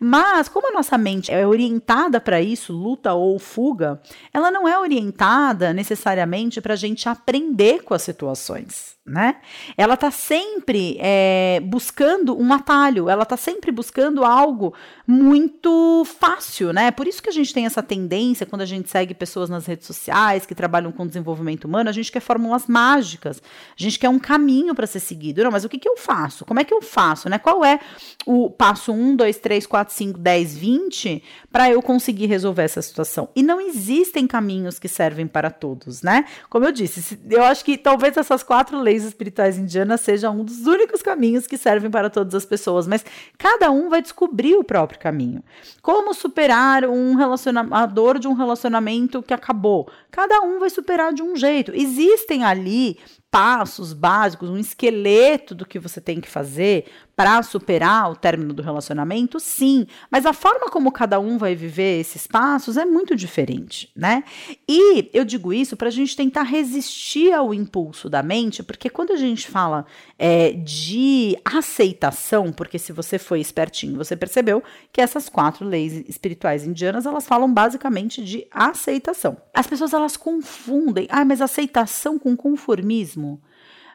[0.00, 4.00] Mas como a nossa mente é orientada para isso, luta ou fuga,
[4.32, 9.36] ela não é orientada necessariamente para a gente aprender com as situações né?
[9.76, 14.74] Ela tá sempre é, buscando um atalho, ela tá sempre buscando algo
[15.06, 16.90] muito fácil, né?
[16.90, 19.86] Por isso que a gente tem essa tendência, quando a gente segue pessoas nas redes
[19.86, 23.42] sociais que trabalham com desenvolvimento humano, a gente quer fórmulas mágicas,
[23.78, 25.42] a gente quer um caminho para ser seguido.
[25.42, 26.44] Não, mas o que, que eu faço?
[26.44, 27.38] Como é que eu faço, né?
[27.38, 27.80] Qual é
[28.26, 33.28] o passo 1, 2, 3, 4, 5, 10, 20 para eu conseguir resolver essa situação?
[33.34, 36.26] E não existem caminhos que servem para todos, né?
[36.50, 40.66] Como eu disse, eu acho que talvez essas quatro leis espirituais indianas seja um dos
[40.66, 43.04] únicos caminhos que servem para todas as pessoas, mas
[43.36, 45.42] cada um vai descobrir o próprio caminho.
[45.80, 49.88] Como superar um relacionador de um relacionamento que acabou?
[50.10, 51.72] Cada um vai superar de um jeito.
[51.74, 52.98] Existem ali
[53.30, 56.86] passos básicos, um esqueleto do que você tem que fazer
[57.18, 61.98] para superar o término do relacionamento, sim, mas a forma como cada um vai viver
[61.98, 64.22] esses passos é muito diferente, né?
[64.68, 69.12] E eu digo isso para a gente tentar resistir ao impulso da mente, porque quando
[69.12, 69.84] a gente fala
[70.16, 76.64] é, de aceitação, porque se você foi espertinho, você percebeu que essas quatro leis espirituais
[76.64, 79.36] indianas elas falam basicamente de aceitação.
[79.52, 83.42] As pessoas elas confundem, ah, mas aceitação com conformismo.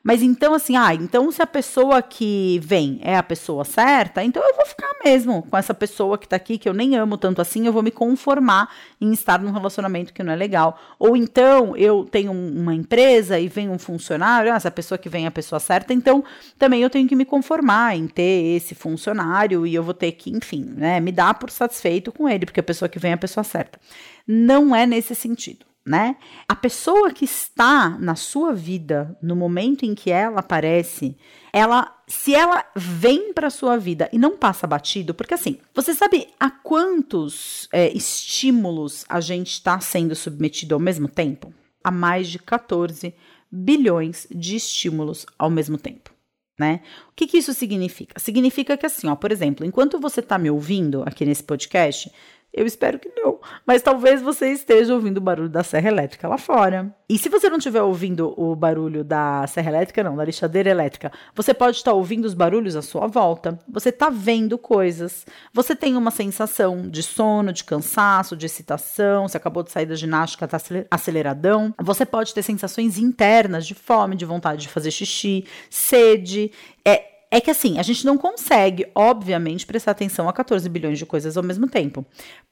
[0.03, 4.43] Mas então, assim, ah, então se a pessoa que vem é a pessoa certa, então
[4.43, 7.41] eu vou ficar mesmo com essa pessoa que tá aqui, que eu nem amo tanto
[7.41, 10.77] assim, eu vou me conformar em estar num relacionamento que não é legal.
[10.99, 15.23] Ou então eu tenho uma empresa e vem um funcionário, ah, essa pessoa que vem
[15.23, 16.21] é a pessoa certa, então
[16.59, 20.29] também eu tenho que me conformar em ter esse funcionário e eu vou ter que,
[20.31, 23.17] enfim, né, me dar por satisfeito com ele, porque a pessoa que vem é a
[23.17, 23.79] pessoa certa.
[24.27, 26.15] Não é nesse sentido né?
[26.47, 31.17] A pessoa que está na sua vida no momento em que ela aparece,
[31.51, 36.27] ela, se ela vem para sua vida e não passa batido, porque assim, você sabe
[36.39, 41.53] a quantos é, estímulos a gente está sendo submetido ao mesmo tempo?
[41.83, 43.13] A mais de 14
[43.51, 46.11] bilhões de estímulos ao mesmo tempo.
[46.57, 46.81] Né?
[47.09, 48.19] O que, que isso significa?
[48.19, 52.11] Significa que assim, ó, por exemplo, enquanto você está me ouvindo aqui nesse podcast,
[52.53, 53.39] eu espero que não.
[53.65, 56.95] Mas talvez você esteja ouvindo o barulho da serra elétrica lá fora.
[57.09, 61.11] E se você não estiver ouvindo o barulho da serra elétrica, não, da lixadeira elétrica,
[61.33, 63.57] você pode estar ouvindo os barulhos à sua volta.
[63.67, 65.25] Você está vendo coisas.
[65.51, 69.27] Você tem uma sensação de sono, de cansaço, de excitação.
[69.27, 70.59] Você acabou de sair da ginástica, está
[70.91, 71.73] aceleradão.
[71.81, 76.51] Você pode ter sensações internas de fome, de vontade de fazer xixi, sede.
[76.85, 81.05] É, é que assim, a gente não consegue, obviamente, prestar atenção a 14 bilhões de
[81.07, 82.05] coisas ao mesmo tempo.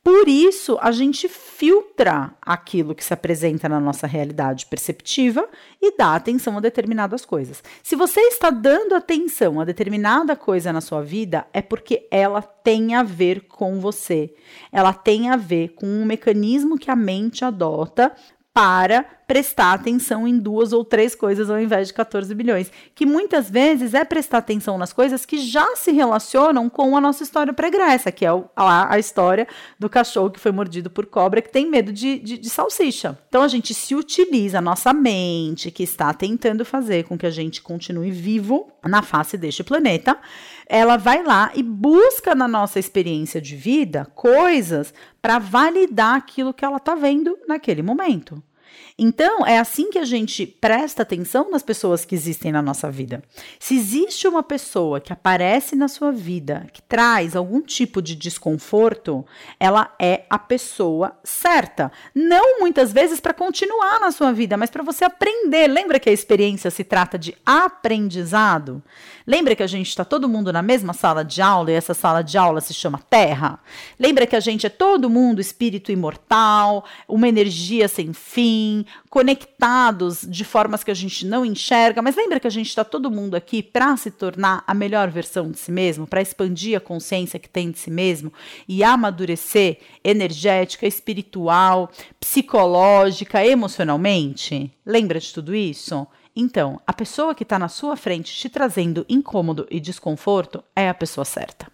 [0.03, 5.47] Por isso, a gente filtra aquilo que se apresenta na nossa realidade perceptiva
[5.79, 7.63] e dá atenção a determinadas coisas.
[7.83, 12.95] Se você está dando atenção a determinada coisa na sua vida, é porque ela tem
[12.95, 14.33] a ver com você.
[14.71, 18.11] Ela tem a ver com um mecanismo que a mente adota
[18.51, 23.49] para prestar atenção em duas ou três coisas ao invés de 14 bilhões, que muitas
[23.49, 28.12] vezes é prestar atenção nas coisas que já se relacionam com a nossa história pregressa,
[28.12, 29.47] que é a, a história
[29.79, 33.17] do cachorro que foi mordido por cobra que tem medo de, de, de salsicha.
[33.27, 37.31] Então a gente se utiliza a nossa mente que está tentando fazer com que a
[37.31, 40.17] gente continue vivo na face deste planeta,
[40.67, 46.63] ela vai lá e busca na nossa experiência de vida coisas para validar aquilo que
[46.63, 48.41] ela está vendo naquele momento.
[48.97, 53.23] Então, é assim que a gente presta atenção nas pessoas que existem na nossa vida.
[53.60, 59.25] Se existe uma pessoa que aparece na sua vida, que traz algum tipo de desconforto,
[59.60, 61.91] ela é a pessoa certa.
[62.13, 65.67] Não muitas vezes para continuar na sua vida, mas para você aprender.
[65.67, 68.84] Lembra que a experiência se trata de aprendizado?
[69.25, 72.21] Lembra que a gente está todo mundo na mesma sala de aula e essa sala
[72.21, 73.60] de aula se chama Terra?
[73.99, 80.43] Lembra que a gente é todo mundo espírito imortal, uma energia sem fim, conectados de
[80.43, 83.63] formas que a gente não enxerga, mas lembra que a gente está todo mundo aqui
[83.63, 87.71] para se tornar a melhor versão de si mesmo, para expandir a consciência que tem
[87.71, 88.31] de si mesmo
[88.67, 94.71] e amadurecer energética, espiritual, psicológica, emocionalmente?
[94.85, 96.07] Lembra de tudo isso?
[96.35, 100.93] Então, a pessoa que está na sua frente te trazendo incômodo e desconforto é a
[100.93, 101.67] pessoa certa.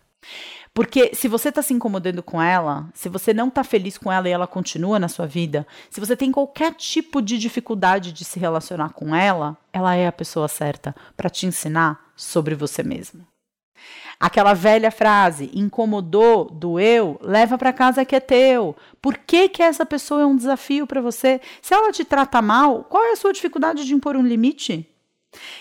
[0.77, 4.29] Porque se você está se incomodando com ela, se você não está feliz com ela
[4.29, 8.39] e ela continua na sua vida, se você tem qualquer tipo de dificuldade de se
[8.39, 13.25] relacionar com ela, ela é a pessoa certa para te ensinar sobre você mesmo.
[14.19, 18.75] Aquela velha frase, incomodou, doeu, leva para casa que é teu.
[19.01, 21.41] Por que, que essa pessoa é um desafio para você?
[21.59, 24.87] Se ela te trata mal, qual é a sua dificuldade de impor um limite?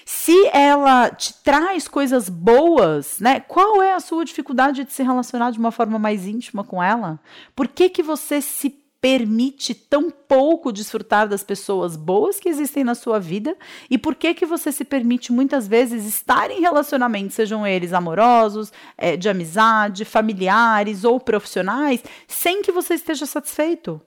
[0.04, 3.40] Se ela te traz coisas boas, né?
[3.40, 7.20] Qual é a sua dificuldade de se relacionar de uma forma mais íntima com ela?
[7.54, 12.94] Por que que você se permite tão pouco desfrutar das pessoas boas que existem na
[12.94, 13.56] sua vida
[13.88, 18.72] e por que que você se permite muitas vezes estar em relacionamentos, sejam eles amorosos,
[18.98, 24.00] é, de amizade, familiares ou profissionais, sem que você esteja satisfeito.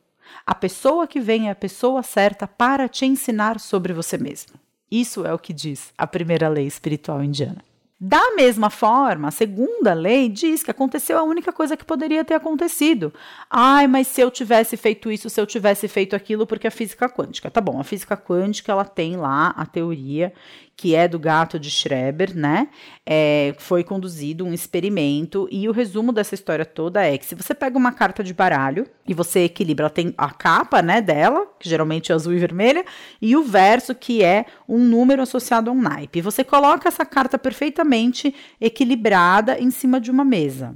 [0.45, 4.59] A pessoa que vem é a pessoa certa para te ensinar sobre você mesmo.
[4.91, 7.63] Isso é o que diz a primeira lei espiritual indiana.
[8.01, 12.33] Da mesma forma, a segunda lei diz que aconteceu a única coisa que poderia ter
[12.33, 13.13] acontecido.
[13.49, 17.09] Ai, mas se eu tivesse feito isso, se eu tivesse feito aquilo, porque a física
[17.09, 17.51] quântica.
[17.51, 20.31] Tá bom, a física quântica ela tem lá a teoria
[20.79, 22.69] que é do gato de Schreber, né?
[23.05, 27.53] É, foi conduzido um experimento e o resumo dessa história toda é que se você
[27.53, 31.67] pega uma carta de baralho e você equilibra, ela tem a capa, né, dela, que
[31.67, 32.85] geralmente é azul e vermelha,
[33.21, 36.21] e o verso que é um número associado a um naipe.
[36.21, 40.73] Você coloca essa carta perfeitamente equilibrada em cima de uma mesa.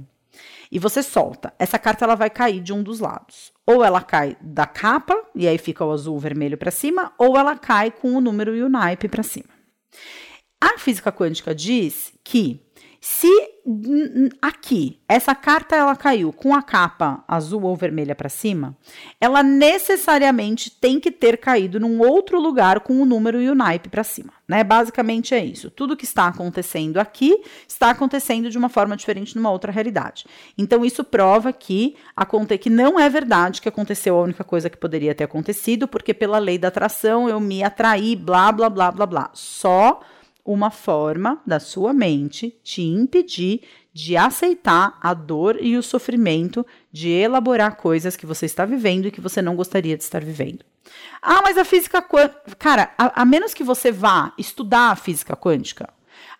[0.70, 1.54] E você solta.
[1.58, 3.54] Essa carta ela vai cair de um dos lados.
[3.66, 7.56] Ou ela cai da capa e aí fica o azul vermelho para cima, ou ela
[7.56, 9.53] cai com o número e o naipe para cima.
[10.60, 12.60] A física quântica diz que
[13.00, 13.53] se
[14.42, 18.76] aqui essa carta ela caiu com a capa azul ou vermelha para cima,
[19.18, 23.88] ela necessariamente tem que ter caído num outro lugar com o número e o naipe
[23.88, 24.62] para cima, né?
[24.62, 25.70] Basicamente é isso.
[25.70, 30.26] Tudo que está acontecendo aqui está acontecendo de uma forma diferente numa outra realidade.
[30.58, 31.96] Então isso prova que
[32.60, 36.38] que não é verdade que aconteceu a única coisa que poderia ter acontecido, porque pela
[36.38, 39.30] lei da atração eu me atraí, blá blá blá blá blá.
[39.32, 40.00] Só
[40.44, 47.08] uma forma da sua mente te impedir de aceitar a dor e o sofrimento de
[47.08, 50.64] elaborar coisas que você está vivendo e que você não gostaria de estar vivendo.
[51.22, 52.56] Ah, mas a física quântica.
[52.58, 55.88] Cara, a, a menos que você vá estudar a física quântica,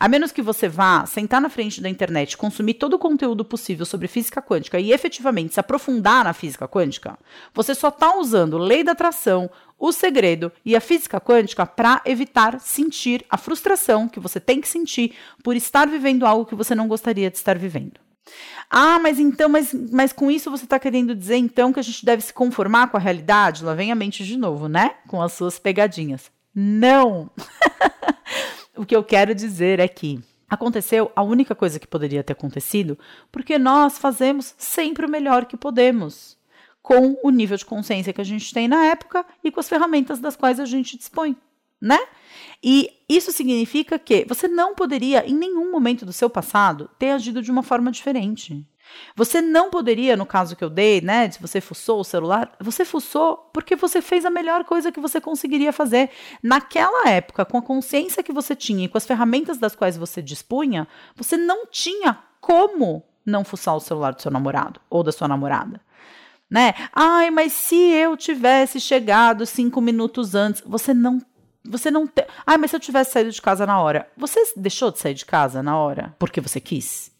[0.04, 3.86] a menos que você vá sentar na frente da internet, consumir todo o conteúdo possível
[3.86, 7.18] sobre física quântica e efetivamente se aprofundar na física quântica,
[7.54, 12.60] você só está usando lei da atração, o segredo e a física quântica para evitar
[12.60, 16.86] sentir a frustração que você tem que sentir por estar vivendo algo que você não
[16.86, 17.98] gostaria de estar vivendo.
[18.68, 22.04] Ah, mas então, mas, mas com isso você está querendo dizer então que a gente
[22.04, 23.64] deve se conformar com a realidade?
[23.64, 24.96] Lá vem a mente de novo, né?
[25.08, 26.30] Com as suas pegadinhas.
[26.54, 27.30] Não!
[28.76, 32.98] o que eu quero dizer é que aconteceu a única coisa que poderia ter acontecido
[33.32, 36.36] porque nós fazemos sempre o melhor que podemos
[36.82, 40.18] com o nível de consciência que a gente tem na época e com as ferramentas
[40.18, 41.34] das quais a gente dispõe,
[41.80, 41.98] né?
[42.62, 47.40] E isso significa que você não poderia, em nenhum momento do seu passado, ter agido
[47.40, 48.66] de uma forma diferente.
[49.16, 52.84] Você não poderia, no caso que eu dei, né, se você fuçou o celular, você
[52.84, 56.10] fuçou porque você fez a melhor coisa que você conseguiria fazer.
[56.42, 60.20] Naquela época, com a consciência que você tinha e com as ferramentas das quais você
[60.20, 65.26] dispunha, você não tinha como não fuçar o celular do seu namorado ou da sua
[65.28, 65.80] namorada
[66.50, 66.74] né?
[66.92, 71.20] Ai, mas se eu tivesse chegado cinco minutos antes, você não.
[71.64, 72.26] Você não tem.
[72.46, 74.08] Ai, mas se eu tivesse saído de casa na hora.
[74.16, 77.10] Você deixou de sair de casa na hora porque você quis?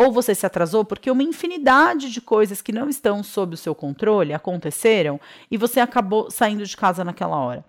[0.00, 3.74] Ou você se atrasou porque uma infinidade de coisas que não estão sob o seu
[3.74, 5.20] controle aconteceram
[5.50, 7.64] e você acabou saindo de casa naquela hora.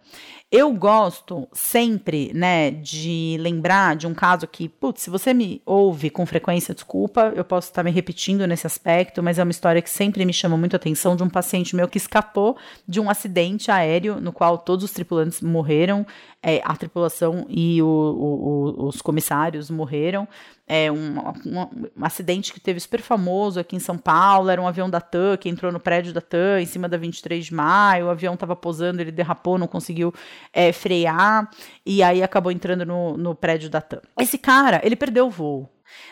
[0.52, 6.10] Eu gosto sempre, né, de lembrar de um caso que, putz, se você me ouve
[6.10, 9.90] com frequência, desculpa, eu posso estar me repetindo nesse aspecto, mas é uma história que
[9.90, 12.58] sempre me chama muito atenção de um paciente meu que escapou
[12.88, 16.06] de um acidente aéreo no qual todos os tripulantes morreram,
[16.42, 20.28] é, a tripulação e o, o, os comissários morreram.
[20.72, 21.18] É um,
[21.48, 21.62] um,
[21.98, 25.36] um, acidente que teve super famoso aqui em São Paulo, era um avião da TAM
[25.36, 28.56] que entrou no prédio da TAM em cima da 23 de maio, o avião estava
[28.56, 30.14] posando, ele derrapou, não conseguiu
[30.54, 31.50] é, frear,
[31.84, 34.02] e aí acabou entrando no, no prédio da TAM.
[34.20, 35.68] Esse cara, ele perdeu o voo.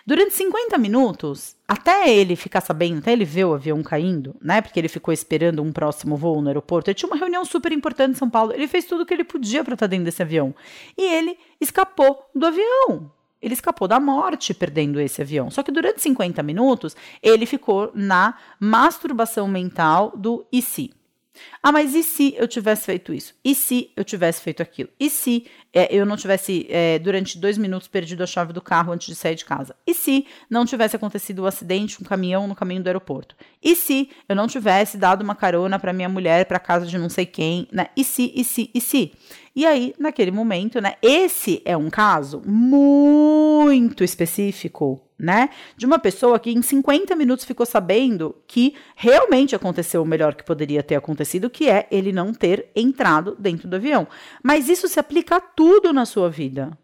[0.08, 4.60] Durante 50 minutos, até ele ficar sabendo, até ele ver o avião caindo, né?
[4.60, 6.90] Porque ele ficou esperando um próximo voo no aeroporto.
[6.90, 8.54] Ele tinha uma reunião super importante em São Paulo.
[8.54, 10.56] Ele fez tudo o que ele podia para estar dentro desse avião.
[10.98, 13.12] E ele escapou do avião
[13.42, 15.50] ele escapou da morte perdendo esse avião.
[15.50, 20.97] Só que durante 50 minutos, ele ficou na masturbação mental do e se?
[21.62, 23.34] Ah, mas e se eu tivesse feito isso?
[23.44, 24.90] E se eu tivesse feito aquilo?
[25.00, 28.94] E se é, eu não tivesse, é, durante dois minutos, perdido a chave do carro
[28.94, 29.76] antes de sair de casa?
[29.86, 33.36] E se não tivesse acontecido o um acidente, um caminhão no caminho do aeroporto?
[33.62, 37.10] E se eu não tivesse dado uma carona para minha mulher para casa de não
[37.10, 37.68] sei quem?
[37.72, 37.88] Né?
[37.96, 39.12] E se, e se, e se?
[39.56, 40.96] E aí, naquele momento, né?
[41.02, 45.50] Esse é um caso muito específico né?
[45.76, 50.44] De uma pessoa que em 50 minutos ficou sabendo que realmente aconteceu o melhor que
[50.44, 54.08] poderia ter acontecido, que é ele não ter entrado dentro do avião.
[54.44, 56.78] Mas isso se aplica a tudo na sua vida.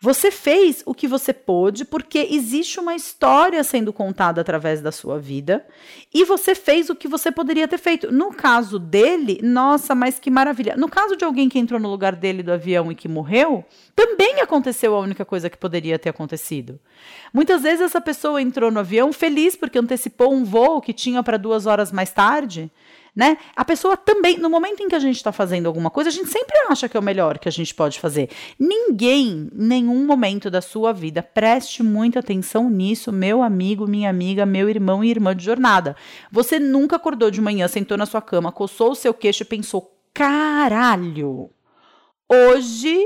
[0.00, 5.18] Você fez o que você pôde porque existe uma história sendo contada através da sua
[5.18, 5.66] vida
[6.14, 8.12] e você fez o que você poderia ter feito.
[8.12, 10.76] No caso dele, nossa, mas que maravilha.
[10.76, 13.64] No caso de alguém que entrou no lugar dele do avião e que morreu,
[13.96, 16.78] também aconteceu a única coisa que poderia ter acontecido.
[17.34, 21.36] Muitas vezes essa pessoa entrou no avião feliz porque antecipou um voo que tinha para
[21.36, 22.70] duas horas mais tarde
[23.18, 23.36] né?
[23.56, 26.28] A pessoa também, no momento em que a gente está fazendo alguma coisa, a gente
[26.28, 28.30] sempre acha que é o melhor que a gente pode fazer.
[28.56, 34.68] Ninguém, nenhum momento da sua vida, preste muita atenção nisso, meu amigo, minha amiga, meu
[34.70, 35.96] irmão e irmã de jornada.
[36.30, 39.98] Você nunca acordou de manhã, sentou na sua cama, coçou o seu queixo e pensou:
[40.14, 41.50] caralho,
[42.28, 43.04] hoje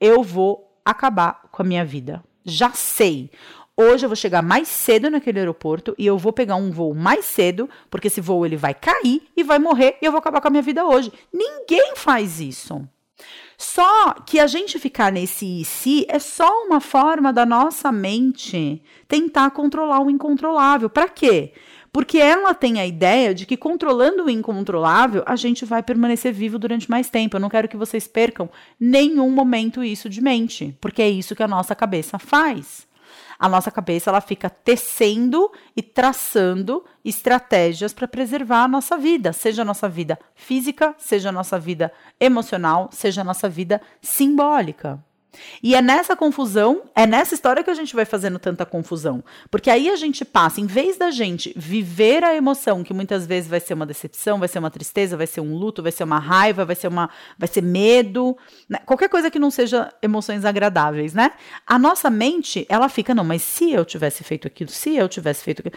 [0.00, 2.22] eu vou acabar com a minha vida.
[2.44, 3.28] Já sei.
[3.74, 7.24] Hoje eu vou chegar mais cedo naquele aeroporto e eu vou pegar um voo mais
[7.24, 10.48] cedo, porque esse voo ele vai cair e vai morrer e eu vou acabar com
[10.48, 11.10] a minha vida hoje.
[11.32, 12.86] Ninguém faz isso.
[13.56, 18.82] Só que a gente ficar nesse e se é só uma forma da nossa mente
[19.08, 20.90] tentar controlar o incontrolável.
[20.90, 21.54] Para quê?
[21.90, 26.58] Porque ela tem a ideia de que controlando o incontrolável, a gente vai permanecer vivo
[26.58, 27.36] durante mais tempo.
[27.36, 31.42] Eu não quero que vocês percam nenhum momento isso de mente, porque é isso que
[31.42, 32.86] a nossa cabeça faz
[33.42, 39.62] a nossa cabeça ela fica tecendo e traçando estratégias para preservar a nossa vida, seja
[39.62, 45.04] a nossa vida física, seja a nossa vida emocional, seja a nossa vida simbólica.
[45.62, 49.24] E é nessa confusão, é nessa história que a gente vai fazendo tanta confusão.
[49.50, 53.48] Porque aí a gente passa, em vez da gente viver a emoção, que muitas vezes
[53.48, 56.18] vai ser uma decepção, vai ser uma tristeza, vai ser um luto, vai ser uma
[56.18, 57.08] raiva, vai ser uma
[57.38, 58.36] vai ser medo,
[58.68, 58.78] né?
[58.84, 61.32] qualquer coisa que não seja emoções agradáveis, né?
[61.66, 65.42] A nossa mente, ela fica, não, mas se eu tivesse feito aquilo, se eu tivesse
[65.42, 65.76] feito aquilo,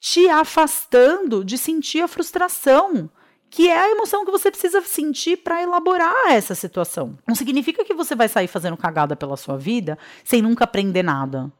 [0.00, 3.10] te afastando de sentir a frustração
[3.50, 7.18] que é a emoção que você precisa sentir para elaborar essa situação.
[7.26, 11.52] Não significa que você vai sair fazendo cagada pela sua vida sem nunca aprender nada.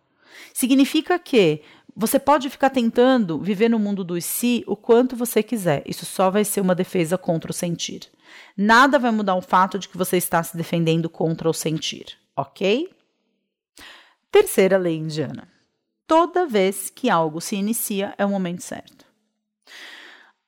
[0.55, 1.62] Significa que
[1.95, 5.82] você pode ficar tentando viver no mundo do si o quanto você quiser.
[5.84, 8.09] Isso só vai ser uma defesa contra o sentir.
[8.57, 12.88] Nada vai mudar o fato de que você está se defendendo contra o sentir, ok?
[14.30, 15.49] Terceira lei indiana.
[16.07, 18.99] Toda vez que algo se inicia é o momento certo.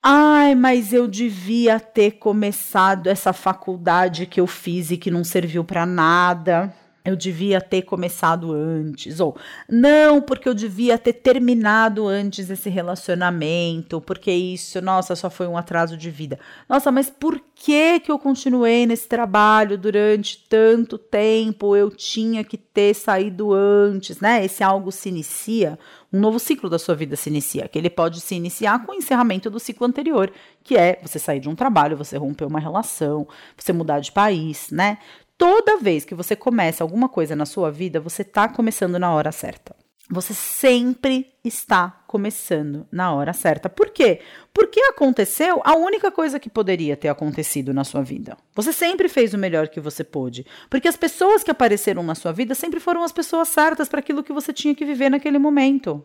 [0.04, 5.64] Ai, mas eu devia ter começado essa faculdade que eu fiz e que não serviu
[5.64, 6.74] para nada
[7.04, 9.36] eu devia ter começado antes, ou
[9.68, 15.56] não, porque eu devia ter terminado antes esse relacionamento, porque isso, nossa, só foi um
[15.56, 16.38] atraso de vida.
[16.68, 21.74] Nossa, mas por que que eu continuei nesse trabalho durante tanto tempo?
[21.74, 24.44] Eu tinha que ter saído antes, né?
[24.44, 25.78] Esse algo se inicia,
[26.12, 28.94] um novo ciclo da sua vida se inicia, que ele pode se iniciar com o
[28.94, 30.30] encerramento do ciclo anterior,
[30.62, 34.70] que é você sair de um trabalho, você romper uma relação, você mudar de país,
[34.70, 34.98] né?
[35.42, 39.32] toda vez que você começa alguma coisa na sua vida, você está começando na hora
[39.32, 39.74] certa.
[40.08, 43.70] Você sempre está começando na hora certa.
[43.70, 44.20] Por quê?
[44.52, 48.36] Porque aconteceu a única coisa que poderia ter acontecido na sua vida.
[48.54, 50.44] Você sempre fez o melhor que você pôde.
[50.68, 54.22] Porque as pessoas que apareceram na sua vida sempre foram as pessoas certas para aquilo
[54.22, 56.04] que você tinha que viver naquele momento.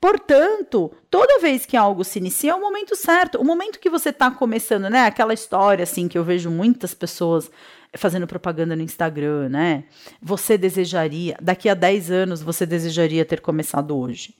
[0.00, 4.08] Portanto, toda vez que algo se inicia é o momento certo, o momento que você
[4.08, 5.04] está começando, né?
[5.04, 7.50] Aquela história assim que eu vejo muitas pessoas
[7.94, 9.84] fazendo propaganda no Instagram, né?
[10.22, 14.34] Você desejaria, daqui a 10 anos, você desejaria ter começado hoje.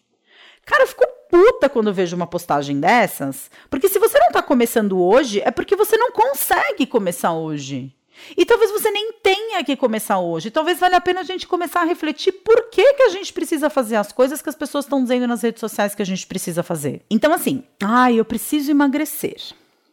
[0.64, 4.42] Cara, eu fico puta quando eu vejo uma postagem dessas, porque se você não tá
[4.42, 7.94] começando hoje, é porque você não consegue começar hoje.
[8.36, 10.50] E talvez você nem tenha que começar hoje.
[10.50, 13.68] Talvez valha a pena a gente começar a refletir por que, que a gente precisa
[13.68, 16.62] fazer as coisas que as pessoas estão dizendo nas redes sociais que a gente precisa
[16.62, 17.04] fazer.
[17.10, 19.40] Então, assim, ah, eu preciso emagrecer.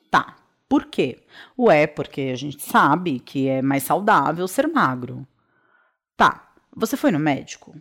[0.09, 0.35] Tá.
[0.69, 1.19] Por quê?
[1.57, 5.27] Ué, porque a gente sabe que é mais saudável ser magro.
[6.15, 6.53] Tá.
[6.75, 7.75] Você foi no médico?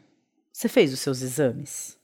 [0.53, 2.00] Você fez os seus exames?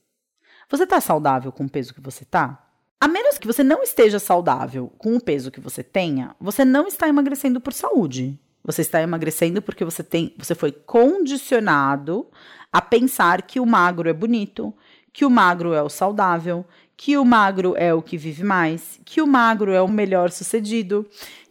[0.69, 2.61] Você tá saudável com o peso que você tá?
[2.99, 6.87] A menos que você não esteja saudável com o peso que você tenha, você não
[6.87, 8.37] está emagrecendo por saúde.
[8.63, 12.27] Você está emagrecendo porque você tem, você foi condicionado
[12.71, 14.73] a pensar que o magro é bonito,
[15.13, 16.65] que o magro é o saudável,
[16.97, 21.07] que o magro é o que vive mais, que o magro é o melhor sucedido,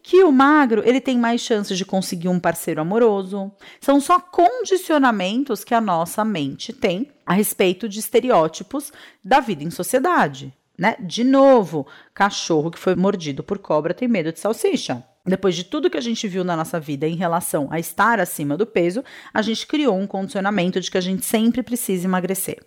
[0.08, 3.50] que o magro ele tem mais chances de conseguir um parceiro amoroso.
[3.80, 8.92] São só condicionamentos que a nossa mente tem a respeito de estereótipos
[9.24, 10.54] da vida em sociedade.
[10.78, 10.94] Né?
[11.00, 15.02] De novo, cachorro que foi mordido por cobra tem medo de salsicha.
[15.24, 18.56] Depois de tudo que a gente viu na nossa vida em relação a estar acima
[18.56, 19.02] do peso,
[19.34, 22.60] a gente criou um condicionamento de que a gente sempre precisa emagrecer.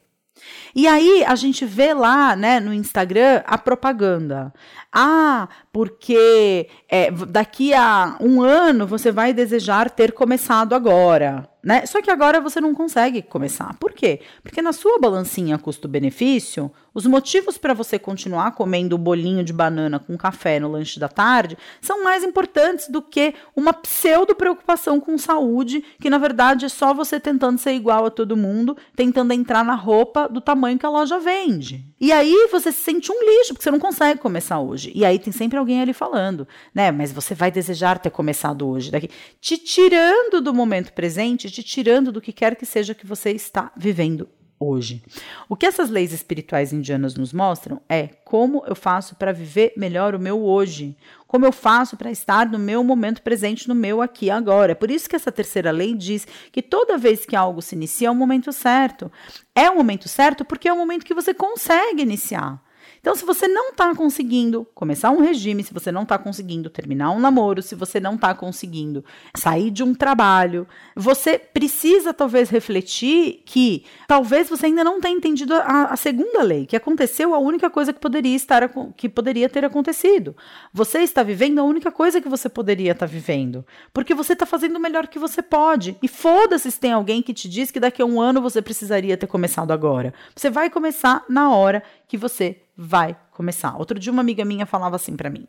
[0.76, 4.54] E aí a gente vê lá, né, no Instagram a propaganda.
[4.92, 11.86] Ah, porque é, daqui a um ano você vai desejar ter começado agora né?
[11.86, 13.76] Só que agora você não consegue começar.
[13.80, 14.22] Por quê?
[14.42, 20.00] Porque na sua balancinha custo-benefício, os motivos para você continuar comendo o bolinho de banana
[20.00, 25.18] com café no lanche da tarde são mais importantes do que uma pseudo preocupação com
[25.18, 29.64] saúde, que na verdade é só você tentando ser igual a todo mundo, tentando entrar
[29.64, 31.89] na roupa do tamanho que a loja vende.
[32.00, 34.92] E aí você se sente um lixo, porque você não consegue começar hoje.
[34.96, 36.92] E aí tem sempre alguém ali falando, né?
[36.92, 39.10] Mas você vai desejar ter começado hoje, daqui,
[39.42, 43.72] te tirando do momento presente te tirando do que quer que seja que você está
[43.76, 44.30] vivendo
[44.60, 45.02] hoje.
[45.48, 50.14] O que essas leis espirituais indianas nos mostram é como eu faço para viver melhor
[50.14, 50.96] o meu hoje,
[51.26, 54.74] como eu faço para estar no meu momento presente, no meu aqui e agora.
[54.74, 58.10] É por isso que essa terceira lei diz que toda vez que algo se inicia
[58.10, 59.12] é o momento certo.
[59.56, 62.62] É o momento certo porque é o momento que você consegue iniciar.
[63.00, 67.12] Então, se você não está conseguindo começar um regime, se você não está conseguindo terminar
[67.12, 69.04] um namoro, se você não está conseguindo
[69.36, 75.54] sair de um trabalho, você precisa talvez refletir que talvez você ainda não tenha entendido
[75.54, 79.64] a, a segunda lei, que aconteceu a única coisa que poderia estar que poderia ter
[79.64, 80.36] acontecido.
[80.74, 84.46] Você está vivendo a única coisa que você poderia estar tá vivendo, porque você está
[84.46, 85.98] fazendo o melhor que você pode.
[86.02, 89.18] E foda-se se tem alguém que te diz que daqui a um ano você precisaria
[89.18, 90.14] ter começado agora.
[90.36, 93.78] Você vai começar na hora que você vai começar.
[93.78, 95.46] Outro dia uma amiga minha falava assim para mim: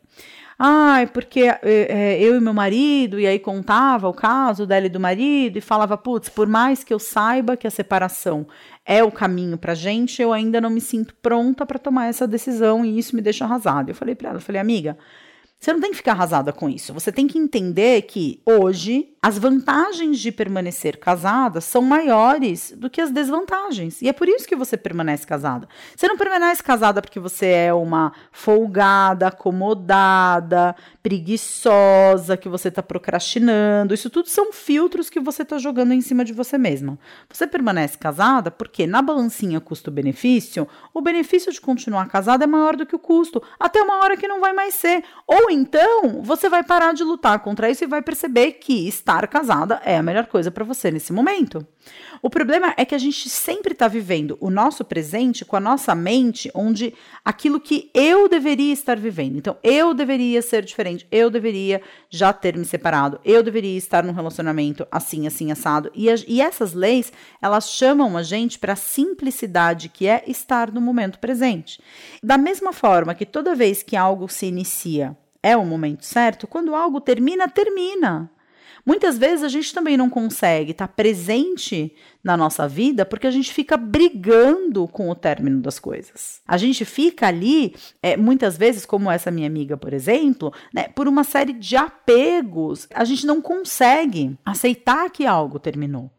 [0.59, 4.89] "Ai, ah, porque é, eu e meu marido", e aí contava o caso dela e
[4.89, 8.45] do marido e falava: "Putz, por mais que eu saiba que a separação
[8.85, 12.83] é o caminho pra gente, eu ainda não me sinto pronta para tomar essa decisão
[12.83, 13.91] e isso me deixa arrasada".
[13.91, 14.97] Eu falei para ela, eu falei: "Amiga,
[15.61, 16.91] você não tem que ficar arrasada com isso.
[16.91, 22.99] Você tem que entender que hoje as vantagens de permanecer casada são maiores do que
[22.99, 24.01] as desvantagens.
[24.01, 25.69] E é por isso que você permanece casada.
[25.95, 33.93] Você não permanece casada porque você é uma folgada, acomodada, preguiçosa, que você está procrastinando.
[33.93, 36.97] Isso tudo são filtros que você está jogando em cima de você mesma.
[37.29, 42.85] Você permanece casada porque na balancinha custo-benefício, o benefício de continuar casada é maior do
[42.85, 45.03] que o custo, até uma hora que não vai mais ser.
[45.25, 49.81] Ou então você vai parar de lutar contra isso e vai perceber que estar casada
[49.83, 51.65] é a melhor coisa para você nesse momento.
[52.21, 55.95] O problema é que a gente sempre está vivendo o nosso presente com a nossa
[55.95, 56.93] mente, onde
[57.25, 59.37] aquilo que eu deveria estar vivendo.
[59.37, 64.13] Então, eu deveria ser diferente, eu deveria já ter me separado, eu deveria estar num
[64.13, 65.91] relacionamento assim, assim, assado.
[65.95, 67.11] E, e essas leis,
[67.41, 71.81] elas chamam a gente para a simplicidade que é estar no momento presente.
[72.21, 76.75] Da mesma forma que toda vez que algo se inicia, é o momento certo, quando
[76.75, 78.29] algo termina, termina.
[78.85, 83.53] Muitas vezes a gente também não consegue estar presente na nossa vida porque a gente
[83.53, 86.41] fica brigando com o término das coisas.
[86.47, 91.07] A gente fica ali, é, muitas vezes, como essa minha amiga, por exemplo, né, por
[91.07, 92.87] uma série de apegos.
[92.93, 96.09] A gente não consegue aceitar que algo terminou.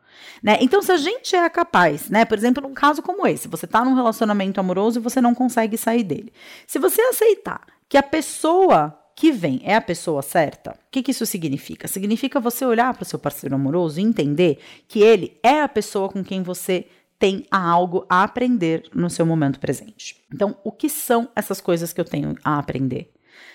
[0.43, 0.59] Né?
[0.61, 3.85] Então, se a gente é capaz, né, por exemplo, num caso como esse, você está
[3.85, 6.33] num relacionamento amoroso e você não consegue sair dele.
[6.67, 10.73] Se você aceitar que a pessoa que vem é a pessoa certa?
[10.73, 11.89] O que, que isso significa?
[11.89, 14.59] Significa você olhar para o seu parceiro amoroso e entender
[14.89, 16.87] que ele é a pessoa com quem você
[17.19, 20.17] tem algo a aprender no seu momento presente.
[20.33, 23.13] Então, o que são essas coisas que eu tenho a aprender?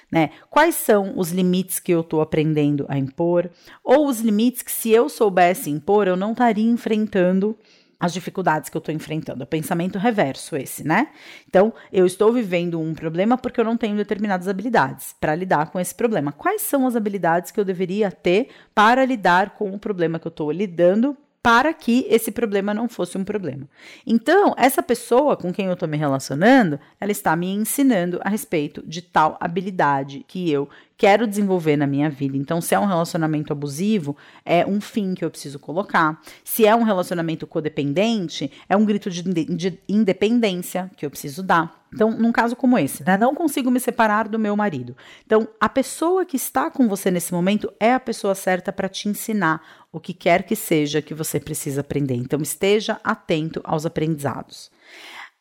[0.09, 0.29] Né?
[0.49, 3.49] Quais são os limites que eu estou aprendendo a impor?
[3.83, 7.57] Ou os limites que, se eu soubesse impor, eu não estaria enfrentando
[7.99, 9.43] as dificuldades que eu estou enfrentando.
[9.43, 11.09] É pensamento reverso esse, né?
[11.47, 15.79] Então, eu estou vivendo um problema porque eu não tenho determinadas habilidades para lidar com
[15.79, 16.31] esse problema.
[16.31, 20.29] Quais são as habilidades que eu deveria ter para lidar com o problema que eu
[20.29, 23.67] estou lidando para que esse problema não fosse um problema.
[24.05, 28.83] Então, essa pessoa com quem eu estou me relacionando, ela está me ensinando a respeito
[28.85, 30.67] de tal habilidade que eu
[30.97, 32.35] quero desenvolver na minha vida.
[32.35, 36.19] Então, se é um relacionamento abusivo, é um fim que eu preciso colocar.
[36.43, 41.85] Se é um relacionamento codependente, é um grito de, de independência que eu preciso dar.
[41.93, 44.97] Então, num caso como esse, né, não consigo me separar do meu marido.
[45.25, 49.07] Então, a pessoa que está com você nesse momento é a pessoa certa para te
[49.07, 49.61] ensinar
[49.97, 52.15] o que quer que seja que você precisa aprender.
[52.15, 54.71] Então, esteja atento aos aprendizados.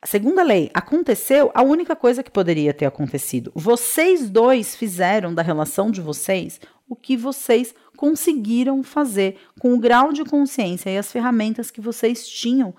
[0.01, 3.51] A segunda lei, aconteceu a única coisa que poderia ter acontecido.
[3.55, 10.13] Vocês dois fizeram da relação de vocês o que vocês conseguiram fazer com o grau
[10.13, 12.75] de consciência e as ferramentas que vocês tinham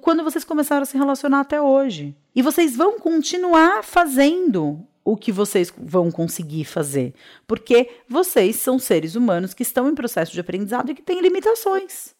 [0.00, 2.16] quando vocês começaram a se relacionar até hoje.
[2.34, 7.14] E vocês vão continuar fazendo o que vocês vão conseguir fazer,
[7.46, 12.14] porque vocês são seres humanos que estão em processo de aprendizado e que têm limitações.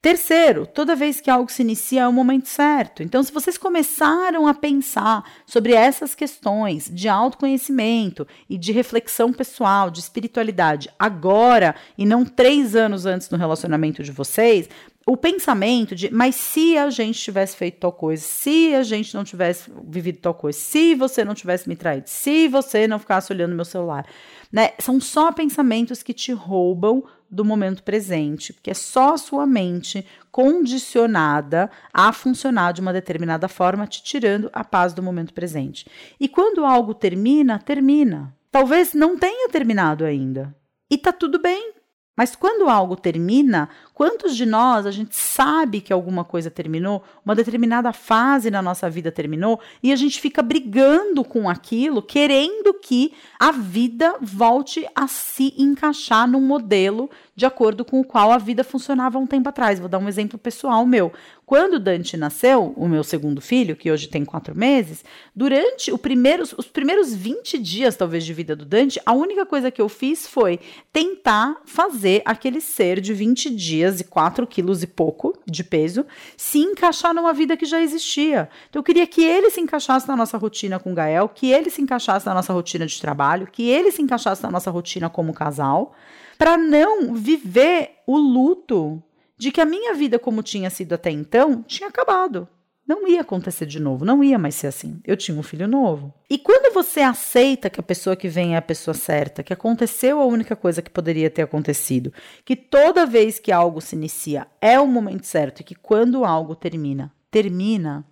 [0.00, 3.02] Terceiro, toda vez que algo se inicia é o momento certo.
[3.02, 9.90] Então, se vocês começaram a pensar sobre essas questões de autoconhecimento e de reflexão pessoal,
[9.90, 14.68] de espiritualidade, agora e não três anos antes no relacionamento de vocês,
[15.08, 19.24] o pensamento de, mas se a gente tivesse feito tal coisa, se a gente não
[19.24, 23.54] tivesse vivido tal coisa, se você não tivesse me traído, se você não ficasse olhando
[23.54, 24.06] meu celular,
[24.52, 24.72] né?
[24.78, 30.06] São só pensamentos que te roubam do momento presente, porque é só a sua mente
[30.30, 35.86] condicionada a funcionar de uma determinada forma, te tirando a paz do momento presente.
[36.20, 38.36] E quando algo termina, termina.
[38.50, 40.54] Talvez não tenha terminado ainda.
[40.90, 41.77] E tá tudo bem.
[42.18, 47.32] Mas quando algo termina, quantos de nós a gente sabe que alguma coisa terminou, uma
[47.32, 53.12] determinada fase na nossa vida terminou, e a gente fica brigando com aquilo, querendo que
[53.38, 58.64] a vida volte a se encaixar num modelo de acordo com o qual a vida
[58.64, 59.78] funcionava um tempo atrás.
[59.78, 61.12] Vou dar um exemplo pessoal meu.
[61.48, 65.02] Quando Dante nasceu, o meu segundo filho, que hoje tem quatro meses,
[65.34, 69.80] durante primeiros, os primeiros 20 dias, talvez, de vida do Dante, a única coisa que
[69.80, 70.60] eu fiz foi
[70.92, 76.04] tentar fazer aquele ser de 20 dias e 4 quilos e pouco de peso
[76.36, 78.50] se encaixar numa vida que já existia.
[78.68, 81.70] Então, eu queria que ele se encaixasse na nossa rotina com o Gael, que ele
[81.70, 85.32] se encaixasse na nossa rotina de trabalho, que ele se encaixasse na nossa rotina como
[85.32, 85.94] casal,
[86.36, 89.02] para não viver o luto
[89.38, 92.48] de que a minha vida, como tinha sido até então, tinha acabado.
[92.88, 94.98] Não ia acontecer de novo, não ia mais ser assim.
[95.04, 96.14] Eu tinha um filho novo.
[96.28, 100.18] E quando você aceita que a pessoa que vem é a pessoa certa, que aconteceu
[100.18, 102.10] a única coisa que poderia ter acontecido,
[102.46, 106.56] que toda vez que algo se inicia é o momento certo e que quando algo
[106.56, 108.06] termina, termina.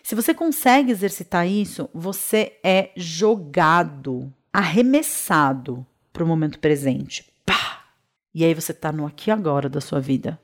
[0.00, 7.26] Se você consegue exercitar isso, você é jogado, arremessado para o momento presente.
[7.44, 7.84] Pá!
[8.32, 10.38] E aí você está no aqui agora da sua vida.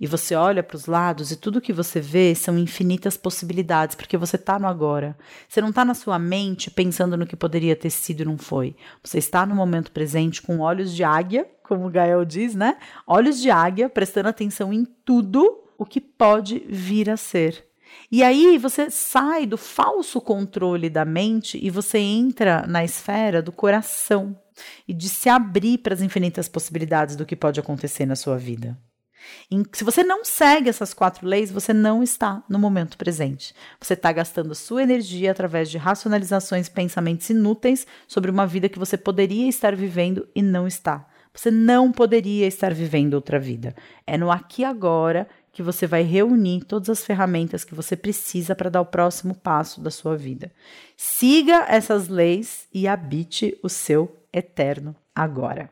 [0.00, 4.16] E você olha para os lados e tudo que você vê são infinitas possibilidades, porque
[4.16, 5.16] você está no agora.
[5.48, 8.76] Você não está na sua mente pensando no que poderia ter sido e não foi.
[9.02, 12.76] Você está no momento presente com olhos de águia, como o Gael diz, né?
[13.06, 17.64] Olhos de águia, prestando atenção em tudo o que pode vir a ser.
[18.10, 23.52] E aí você sai do falso controle da mente e você entra na esfera do
[23.52, 24.38] coração
[24.86, 28.78] e de se abrir para as infinitas possibilidades do que pode acontecer na sua vida.
[29.72, 33.54] Se você não segue essas quatro leis, você não está no momento presente.
[33.80, 38.96] Você está gastando sua energia através de racionalizações pensamentos inúteis sobre uma vida que você
[38.96, 41.06] poderia estar vivendo e não está.
[41.32, 43.74] Você não poderia estar vivendo outra vida.
[44.06, 48.54] É no aqui e agora que você vai reunir todas as ferramentas que você precisa
[48.54, 50.52] para dar o próximo passo da sua vida.
[50.96, 55.70] Siga essas leis e habite o seu eterno agora.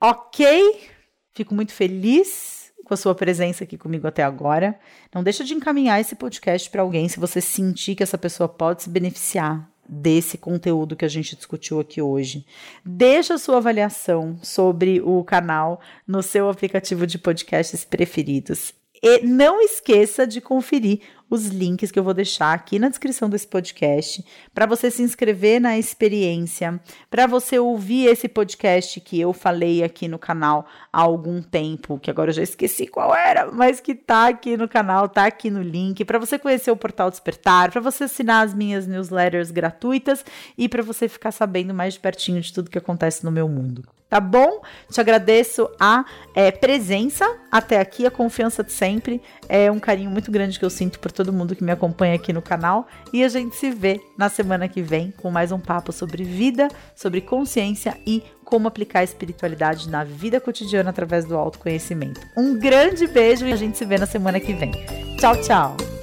[0.00, 0.95] Ok?
[1.36, 4.80] Fico muito feliz com a sua presença aqui comigo até agora.
[5.14, 8.82] Não deixa de encaminhar esse podcast para alguém se você sentir que essa pessoa pode
[8.82, 12.46] se beneficiar desse conteúdo que a gente discutiu aqui hoje.
[12.82, 15.78] Deixa a sua avaliação sobre o canal
[16.08, 18.72] no seu aplicativo de podcasts preferidos.
[19.02, 23.46] E não esqueça de conferir os links que eu vou deixar aqui na descrição desse
[23.46, 24.24] podcast
[24.54, 30.08] para você se inscrever na experiência, para você ouvir esse podcast que eu falei aqui
[30.08, 34.28] no canal há algum tempo, que agora eu já esqueci qual era, mas que tá
[34.28, 38.04] aqui no canal, tá aqui no link, para você conhecer o Portal Despertar, para você
[38.04, 40.24] assinar as minhas newsletters gratuitas
[40.56, 43.95] e para você ficar sabendo mais de pertinho de tudo que acontece no meu mundo
[44.08, 44.62] tá bom?
[44.90, 46.04] Te agradeço a
[46.34, 49.20] é, presença até aqui, a confiança de sempre.
[49.48, 52.32] É um carinho muito grande que eu sinto por todo mundo que me acompanha aqui
[52.32, 52.86] no canal.
[53.12, 56.68] E a gente se vê na semana que vem com mais um papo sobre vida,
[56.94, 62.20] sobre consciência e como aplicar a espiritualidade na vida cotidiana através do autoconhecimento.
[62.36, 64.70] Um grande beijo e a gente se vê na semana que vem.
[65.18, 65.95] Tchau, tchau!